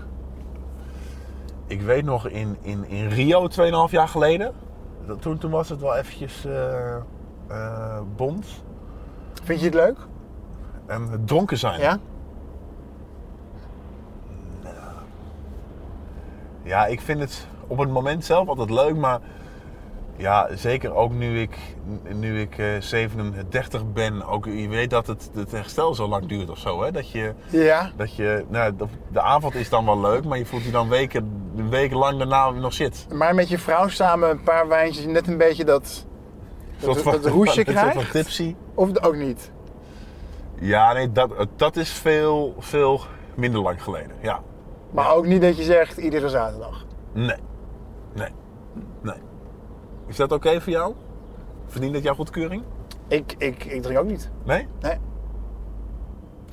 [1.68, 3.48] Ik weet nog in, in, in Rio
[3.88, 4.52] 2,5 jaar geleden.
[5.06, 6.96] Dat- Toen, toen was het wel eventjes eh
[7.48, 8.46] eh, bond.
[9.44, 9.98] Vind je het leuk?
[10.86, 11.80] En het dronken zijn.
[11.80, 11.98] Ja?
[16.64, 19.20] Ja, ik vind het op het moment zelf altijd leuk, maar
[20.22, 21.58] Ja, zeker ook nu ik,
[22.14, 24.26] nu ik eh, 37 ben.
[24.28, 26.84] Ook, je weet dat het, het herstel zo lang duurt of zo.
[26.84, 26.92] Hè?
[26.92, 27.92] Dat je, Ja.
[27.98, 30.90] dat je nou, de, de avond is dan wel leuk, maar je voelt je dan
[30.90, 31.32] weken,
[31.70, 33.06] weken lang daarna nog zit.
[33.14, 36.06] Maar met je vrouw samen een paar wijntjes, net een beetje dat,
[36.80, 38.12] dat, roesje een soort van krijgt?
[38.12, 38.56] tipsy.
[38.74, 39.52] Of ook niet?
[40.60, 43.02] Ja, nee, dat, dat is veel, veel
[43.36, 44.12] minder lang geleden.
[44.22, 44.40] Ja.
[44.92, 45.12] Maar Ja.
[45.12, 46.86] ook niet dat je zegt iedere zaterdag.
[47.14, 47.38] Nee.
[48.14, 48.30] Nee.
[49.02, 49.16] Nee.
[50.12, 50.94] Is dat oké voor jou?
[51.68, 52.64] Verdient dat jouw goedkeuring?
[53.08, 54.30] Ik, ik, ik drink ook niet.
[54.46, 54.68] Nee?
[54.82, 54.96] Nee.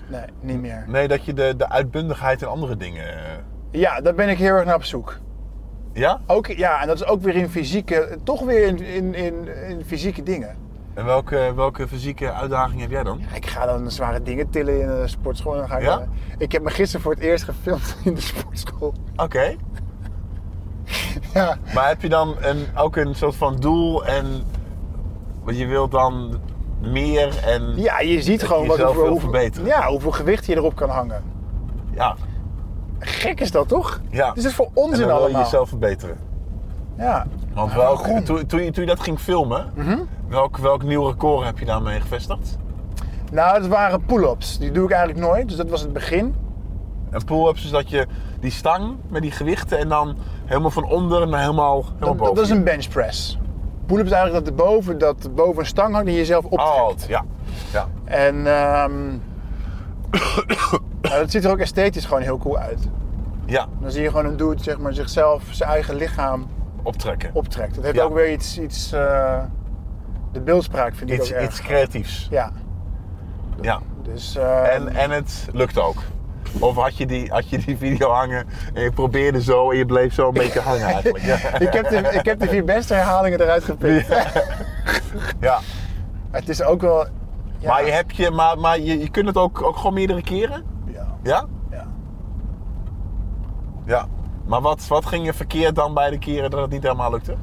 [0.09, 0.85] Nee, niet meer.
[0.87, 3.05] Nee, dat je de, de uitbundigheid en andere dingen...
[3.09, 3.33] eh,
[3.71, 5.19] Ja, daar ben ik heel erg naar op zoek.
[5.93, 6.21] Ja?
[6.27, 9.85] Ook, ja, en dat is ook weer in fysieke, toch weer in, in, in, in
[9.85, 10.57] fysieke dingen.
[10.95, 13.21] En welke, welke fysieke uitdaging heb jij dan?
[13.35, 15.53] Ik ga dan zware dingen tillen in de sportschool.
[15.53, 16.05] En dan ga ik, Ja?
[16.39, 18.95] ik heb me gisteren voor het eerst gefilmd in de sportschool.
[19.17, 19.57] Oké.
[21.35, 24.27] Ja, Maar heb je dan een, ook een soort van doel en...
[25.47, 26.39] Je wilt dan
[26.81, 27.73] meer en...
[27.77, 29.67] ja je ziet Dat gewoon je wat, jezelf hoeveel, verbeteren.
[29.67, 31.23] ja, hoeveel gewicht je erop kan hangen.
[31.95, 32.15] Ja.
[32.99, 34.01] Gek is dat toch?
[34.11, 34.27] ja.
[34.29, 35.43] Wat is dit voor en onzin dan wil je allemaal?
[35.43, 36.17] jezelf verbeteren.
[36.99, 37.27] Ja.
[37.55, 38.25] Want welk, waarom?
[38.25, 39.99] toen, toen, je, toen je dat ging filmen, Mhm.
[40.29, 42.57] welk, welk nieuw record heb je daarmee gevestigd?
[43.33, 44.59] Nou, het waren pull-ups.
[44.59, 45.49] Die doe ik eigenlijk nooit.
[45.49, 46.35] Dus dat was het begin.
[47.11, 48.07] En pull-ups is dat je
[48.41, 52.19] die stang met die gewichten en dan helemaal van onder naar helemaal, boven.
[52.35, 53.39] dat is een bench press.
[53.87, 57.03] Pull-up is eigenlijk dat er boven, dat boven een stang hangt en je jezelf optrekt.
[57.03, 57.25] Oh, ja.
[57.73, 57.87] ja.
[58.05, 59.09] En ehm,
[61.03, 62.89] nou, dat ziet er ook esthetisch gewoon heel cool uit.
[63.45, 66.47] Ja, Dan zie je gewoon een dude zeg maar, zichzelf, zijn eigen lichaam
[66.83, 67.31] optrekken.
[67.33, 67.75] optrekt.
[67.75, 68.03] Dat heeft Ja.
[68.03, 69.39] ook weer iets, iets eh,
[70.33, 71.49] de beeldspraak vind ik Iets, ook erg.
[71.49, 72.29] iets creatiefs.
[72.31, 72.51] Ja,
[73.61, 73.81] Ja.
[74.03, 74.37] dus...
[74.71, 75.97] En, en het lukt ook.
[76.59, 79.87] Of had je, die, had je die video hangen en je probeerde zo en je
[79.87, 81.25] bleef zo een beetje hangen eigenlijk.
[81.31, 81.59] Ja.
[81.59, 84.07] ik, heb de, ik heb de vier beste herhalingen eruit gepikt.
[85.41, 85.59] ja.
[86.31, 87.07] Het is ook wel...
[87.59, 90.23] Ja, Maar, je, heb je, maar, maar je, je kunt het ook, ook gewoon meerdere
[90.23, 90.65] keren?
[90.87, 91.45] Ja, Ja?
[91.71, 91.87] ja.
[93.87, 94.07] Ja.
[94.47, 97.35] Maar wat, wat ging er verkeerd dan bij de keren dat het niet helemaal lukte?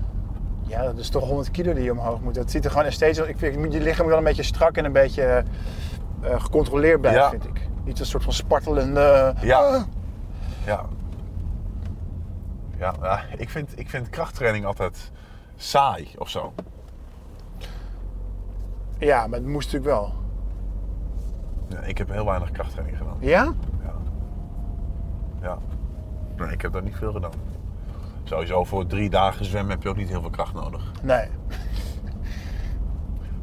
[0.68, 2.36] ja, dat is toch 100 kilo die je omhoog moet.
[2.36, 3.20] Dat ziet er gewoon steeds...
[3.20, 5.44] Ik vind, je lichaam wel een beetje strak en een beetje
[6.22, 7.30] eh, gecontroleerd blijven, Ja.
[7.30, 7.68] vind ik.
[7.86, 9.34] Niet een soort van spartelende...
[9.42, 9.58] Ja.
[9.60, 9.84] Ah.
[10.66, 10.86] Ja.
[12.78, 15.12] Ja, ja, ik, vind, ik vind krachttraining altijd
[15.56, 16.54] saai of zo.
[18.98, 20.14] Ja, maar het moest natuurlijk wel.
[21.70, 23.18] Ja, ik heb heel weinig krachttraining gedaan.
[23.20, 23.54] Ja?
[23.84, 23.94] Ja.
[25.42, 25.58] Ja.
[26.38, 27.32] Nee, ik heb daar niet veel gedaan.
[28.24, 30.92] Sowieso voor drie dagen zwemmen heb je ook niet heel veel kracht nodig.
[31.02, 31.28] Nee.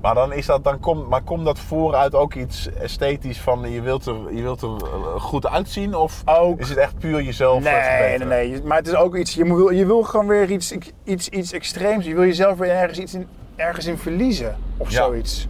[0.02, 3.80] Maar dan is dat, dan komt, maar komt dat vooruit ook iets esthetisch van je
[3.80, 5.94] wilt er, je wilt er eh, goed uitzien?
[5.94, 6.60] Of Ook.
[6.60, 8.62] is het echt puur jezelf Nee, nee, nee.
[8.62, 9.34] Maar het is ook iets...
[9.34, 10.74] Je wil, je wil gewoon weer iets,
[11.04, 12.04] iets, iets extreems.
[12.04, 14.56] Je wil jezelf weer ergens, iets in, ergens in verliezen.
[14.76, 15.04] Of Ja.
[15.04, 15.48] zoiets.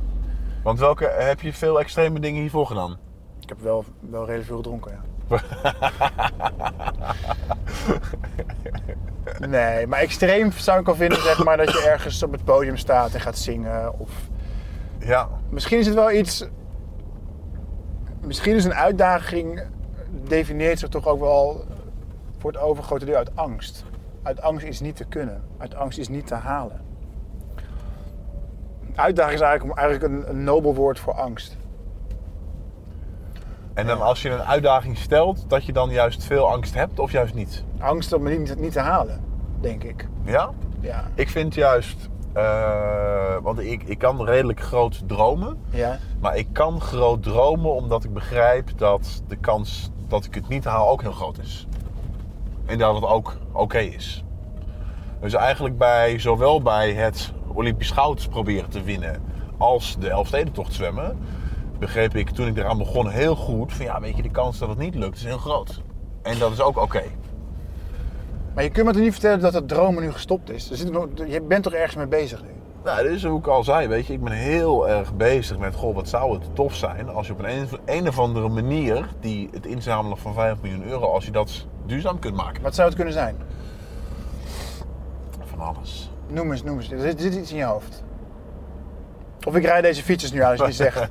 [0.62, 2.98] Want welke, heb je veel extreme dingen hiervoor gedaan?
[3.40, 5.00] Ik heb wel, wel redelijk veel gedronken, ja.
[9.46, 12.76] nee, maar extreem zou ik al vinden, zeg maar, dat je ergens op het podium
[12.76, 13.98] staat en gaat zingen.
[13.98, 14.10] Of
[15.04, 16.44] Ja, misschien is het wel iets.
[18.20, 19.62] Misschien is een uitdaging.
[20.24, 21.64] definieert zich toch ook wel
[22.38, 23.84] voor het overgrote deel uit angst.
[24.22, 25.42] Uit angst iets niet te kunnen.
[25.58, 26.80] Uit angst iets niet te halen.
[28.94, 31.56] Uitdaging is eigenlijk, eigenlijk een, een nobel woord voor angst.
[33.74, 37.12] en dan als je een uitdaging stelt, dat je dan juist veel angst hebt of
[37.12, 37.64] juist niet?
[37.78, 39.20] Angst om het niet, niet te halen,
[39.60, 40.08] denk ik.
[40.24, 40.50] Ja?
[40.80, 41.04] Ja.
[41.14, 45.58] Ik vind juist, eh, want ik, ik kan redelijk groot dromen.
[45.70, 45.98] Ja.
[46.20, 50.64] Maar ik kan groot dromen omdat ik begrijp dat de kans dat ik het niet
[50.64, 51.66] haal ook heel groot is.
[52.66, 54.24] En dat het ook oké is.
[55.20, 59.22] Dus eigenlijk bij, zowel bij het Olympisch goud proberen te winnen
[59.56, 61.18] als de Elfstedentocht zwemmen,
[61.78, 64.68] begreep ik toen ik eraan begon heel goed van ja, weet je, de kans dat
[64.68, 65.82] het niet lukt is heel groot.
[66.22, 67.02] En dat is ook oké.
[68.54, 70.70] Maar je kunt me toch niet vertellen dat het dromen nu gestopt is?
[70.70, 72.48] Er zit nog, je bent toch ergens mee bezig nu?
[72.84, 74.12] Nou, dat is hoe ik al zei, weet je.
[74.12, 77.38] Ik ben heel erg bezig met, goh, wat zou het tof zijn als je op
[77.38, 81.66] een, een of andere manier die, het inzamelen van 5 miljoen euro, als je dat
[81.86, 82.62] duurzaam kunt maken.
[82.62, 83.36] Wat zou het kunnen zijn?
[85.44, 86.10] Van alles.
[86.28, 86.90] Noem eens, noem eens.
[86.90, 88.04] Er zit, er zit iets in je hoofd.
[89.46, 91.08] Of ik rijd deze fietsers nu aan als je niet zegt.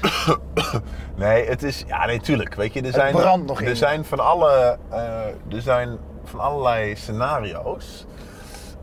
[1.18, 2.54] Nee, het is, ja, nee, tuurlijk.
[2.54, 8.06] Weet je, er zijn, nog er zijn van alle, eh, er zijn van allerlei scenario's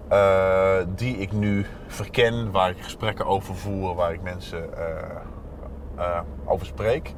[0.10, 4.70] eh, die ik nu verken, waar ik gesprekken over voer, waar ik mensen
[5.98, 7.14] eh, over spreek.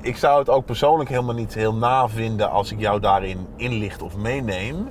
[0.00, 4.02] Ik zou het ook persoonlijk helemaal niet heel na vinden als ik jou daarin inlicht
[4.02, 4.88] of meeneem.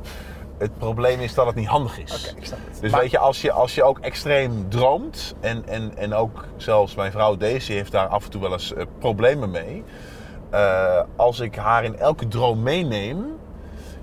[0.61, 2.27] Het probleem is dat het niet handig is.
[2.29, 2.81] Oké, ik snap het.
[2.81, 6.45] Dus Maar- weet je, als je, als je ook extreem droomt, en, en, en ook
[6.57, 9.83] zelfs mijn vrouw Daisy heeft daar af en toe wel eens eh, problemen mee.
[10.49, 13.25] Eh, als ik haar in elke droom meeneem,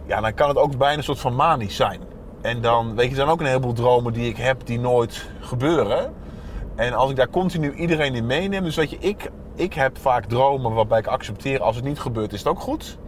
[0.07, 2.01] ja, dan kan het ook bijna een soort van manisch zijn.
[2.41, 5.29] En dan, weet je, er zijn ook een heleboel dromen die ik heb die nooit
[5.41, 6.13] gebeuren.
[6.77, 10.25] En als ik daar continu iedereen in meeneem, dus weet je, ik, ik heb vaak
[10.25, 12.99] dromen waarbij ik accepteer als het niet gebeurt, is het ook goed.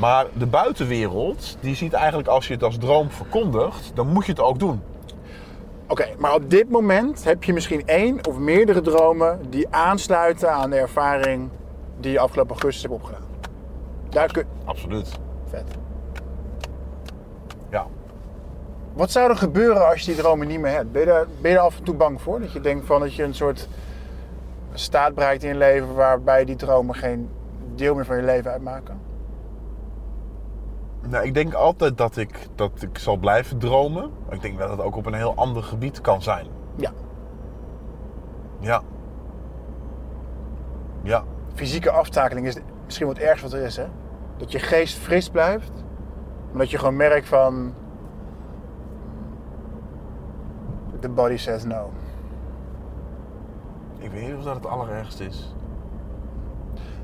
[0.00, 4.32] Maar de buitenwereld, die ziet eigenlijk als je het als droom verkondigt, dan moet je
[4.32, 4.82] het ook doen.
[5.86, 10.70] Oké, maar op dit moment heb je misschien één of meerdere dromen die aansluiten aan
[10.70, 11.48] de ervaring
[11.98, 13.22] die je afgelopen augustus hebt opgedaan.
[14.08, 15.18] Daar kun Absoluut.
[15.48, 15.64] Vet.
[17.70, 17.86] Ja.
[18.92, 20.92] Wat zou er gebeuren als je die dromen niet meer hebt?
[20.92, 22.40] Ben je, daar, ben je er af en toe bang voor?
[22.40, 23.68] Dat je denkt van dat je een soort
[24.72, 27.30] staat bereikt in je leven waarbij die dromen geen
[27.74, 29.09] deel meer van je leven uitmaken?
[31.08, 34.10] Nou, ik denk altijd dat ik, dat ik zal blijven dromen.
[34.24, 36.46] Maar ik denk dat het ook op een heel ander gebied kan zijn.
[36.76, 36.92] Ja.
[38.60, 38.82] Ja.
[41.02, 41.24] Ja.
[41.54, 43.86] Fysieke aftakeling is misschien wat ergste wat er is, hè?
[44.36, 45.72] Dat je geest fris blijft,
[46.50, 47.74] maar dat je gewoon merkt van.
[51.00, 51.90] The body says no.
[53.98, 55.54] Ik weet niet of dat het allerergste is.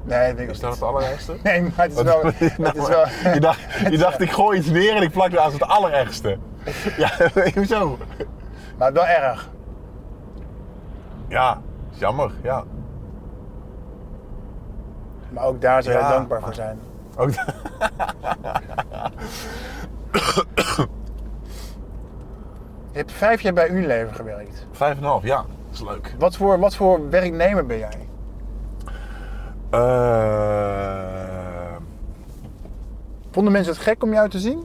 [0.07, 0.81] Nee, dat denk ik Is dat niet.
[0.81, 1.37] het allerergste?
[1.43, 2.23] Nee, maar het is wel.
[2.67, 3.05] Het is wel
[3.35, 6.39] je, dacht, je dacht, ik gooi iets neer en ik plak het als het allerergste.
[6.97, 7.11] Ja,
[7.55, 7.99] hoezo?
[8.79, 9.49] maar wel erg.
[11.29, 11.61] Ja,
[11.93, 12.65] is jammer, ja.
[15.29, 16.79] Maar ook daar zou je Ja, dankbaar voor zijn.
[17.17, 17.31] Ook
[22.93, 24.67] Je hebt vijf jaar bij Unilever gewerkt.
[24.73, 25.37] Vijf en een half, ja.
[25.37, 26.15] Dat is leuk.
[26.19, 28.06] Wat voor, wat voor werknemer ben jij?
[29.71, 29.81] Eh,
[33.31, 34.64] Vonden mensen het gek om jou te zien?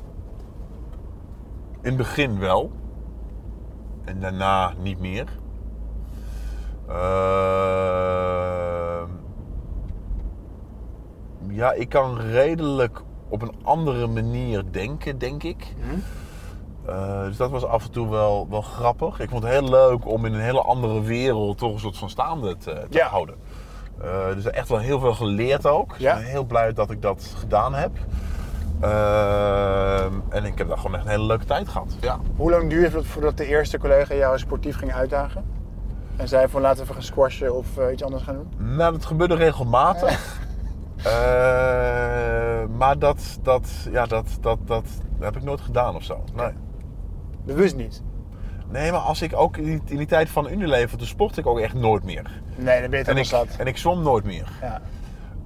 [1.84, 2.72] in het begin wel.
[4.06, 5.28] En daarna niet meer.
[6.88, 9.02] Eh,
[11.48, 15.76] ja, ik kan redelijk op een andere manier denken, denk ik.
[16.86, 19.20] Eh, dus dat was af en toe wel, wel grappig.
[19.20, 22.10] Ik vond het heel leuk om in een hele andere wereld toch een soort van
[22.10, 23.08] staande te, te Ja.
[23.08, 23.36] houden.
[24.04, 25.96] Eh, dus echt wel heel veel geleerd ook.
[25.98, 26.14] Ja.
[26.14, 27.92] Ik ben heel blij dat ik dat gedaan heb.
[28.80, 31.96] Ehm, en ik heb daar gewoon echt een hele leuke tijd gehad.
[32.00, 32.20] Ja.
[32.36, 35.44] Hoe lang duurde het voordat de eerste collega jou sportief ging uitdagen?
[36.16, 38.76] En zei van laten we even gaan squashen of eh, iets anders gaan doen?
[38.76, 40.40] Nou, dat gebeurde regelmatig.
[41.04, 44.86] Eh, maar dat, dat, ja, dat, dat, dat
[45.20, 46.24] heb ik nooit gedaan of zo.
[46.36, 46.52] Nee.
[47.46, 48.02] Bewust niet.
[48.72, 51.74] Nee, maar als ik ook in die, tijd van Unilever, toen sportte ik ook echt
[51.74, 52.42] nooit meer.
[52.56, 53.60] Nee, dan ben je En helemaal ik, zat.
[53.60, 54.48] en ik zwom nooit meer.
[54.62, 54.82] Ja.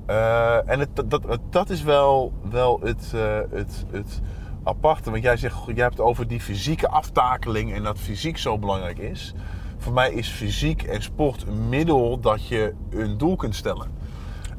[0.06, 4.22] Eh, en het, dat, dat, dat is wel, wel het, eh, het, het
[4.64, 5.12] aparte.
[5.12, 9.34] Want jij zegt, jij hebt over die fysieke aftakeling en dat fysiek zo belangrijk is.
[9.78, 13.92] Voor mij is fysiek en sport een middel dat je een doel kunt stellen.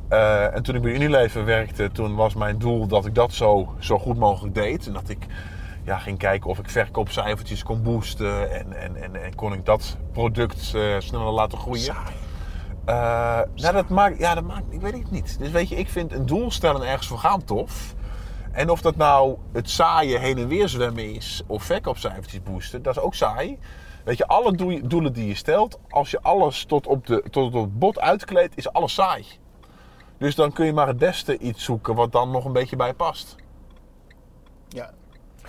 [0.08, 3.74] Eh, en toen ik bij Unilever werkte, toen was mijn doel dat ik dat zo,
[3.78, 4.86] zo goed mogelijk deed.
[4.86, 5.26] En dat ik
[5.86, 8.50] ja, ging kijken of ik verkoopcijfertjes kon boosten.
[8.50, 11.94] En, en, en, en kon ik dat product eh, sneller laten groeien.
[12.84, 15.38] Eh, nou, dat maakt, ja, dat maakt, ik weet het niet.
[15.38, 17.94] Dus weet je, ik vind een doel stellen en ergens voor gaan tof.
[18.52, 22.96] En of dat nou het saaie heen en weer zwemmen is of verkoopcijfertjes boosten, dat
[22.96, 23.58] is ook saai.
[24.04, 27.54] Weet je, alle doe- doelen die je stelt, als je alles tot op, de, tot
[27.54, 29.24] op het bot uitkleedt, is alles saai.
[30.18, 32.94] Dus dan kun je maar het beste iets zoeken wat dan nog een beetje bij
[32.94, 33.36] past.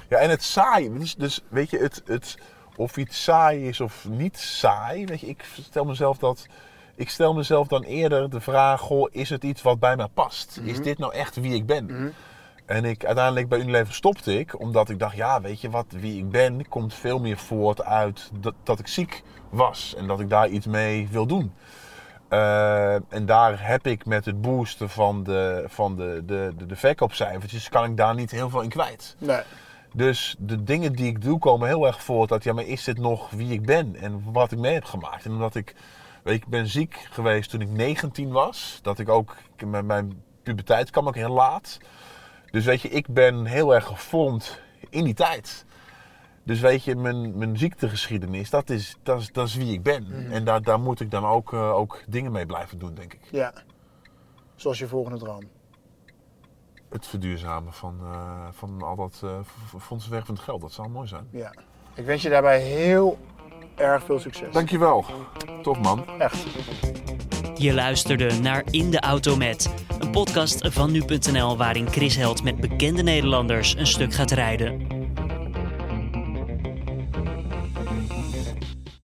[0.10, 0.18] Ja.
[0.18, 2.38] En het saai, dus, dus weet je, het, het,
[2.76, 6.48] of iets saai is of niet saai, weet je, ik stel mezelf dat,
[6.96, 10.60] ik stel mezelf dan eerder de vraag, goh, is het iets wat bij mij past?
[10.64, 12.14] Is dit nou echt wie ik ben?
[12.66, 16.18] En ik, uiteindelijk bij Unilever stopte ik, omdat ik dacht, ja, weet je wat, wie
[16.18, 20.30] ik ben, komt veel meer voort uit dat, dat ik ziek was en dat ik
[20.30, 21.54] daar iets mee wil doen.
[22.28, 26.76] Eh, en daar heb ik met het boosten van de, van de, de, de, de
[26.76, 29.16] verkoopcijfertjes, kan ik daar niet heel veel in kwijt.
[29.18, 29.42] Nee.
[29.98, 32.98] Dus de dingen die ik doe komen heel erg voort uit, ja, maar is dit
[32.98, 35.26] nog wie ik ben en wat ik mee heb gemaakt?
[35.26, 35.76] En omdat ik,
[36.24, 39.36] weet je, ik ben ziek geweest toen ik 19 was, dat ik ook,
[39.66, 41.78] mijn, mijn puberteit kwam ook heel laat.
[42.52, 45.66] Dus weet je, ik ben heel erg gevormd in die tijd.
[46.44, 50.32] Dus weet je, mijn, mijn ziektegeschiedenis, dat is, dat, is, dat is wie ik ben.
[50.32, 53.22] En daar, daar moet ik dan ook, eh, ook dingen mee blijven doen, denk ik.
[53.32, 53.54] Ja.
[54.56, 55.57] Zoals je volgende droom.
[56.90, 61.28] Het verduurzamen van, eh, van al dat eh, v- fondsenwervend geld, dat zou mooi zijn.
[61.32, 61.54] Ja.
[61.94, 63.18] Ik wens je daarbij heel
[63.76, 64.54] erg veel succes.
[64.54, 65.06] Dankjewel.
[65.62, 66.06] Tof man.
[66.20, 66.46] Echt.
[67.56, 72.56] Je luisterde naar In de Auto Met, een podcast van nu.nl waarin Chris Held met
[72.60, 74.88] bekende Nederlanders een stuk gaat rijden.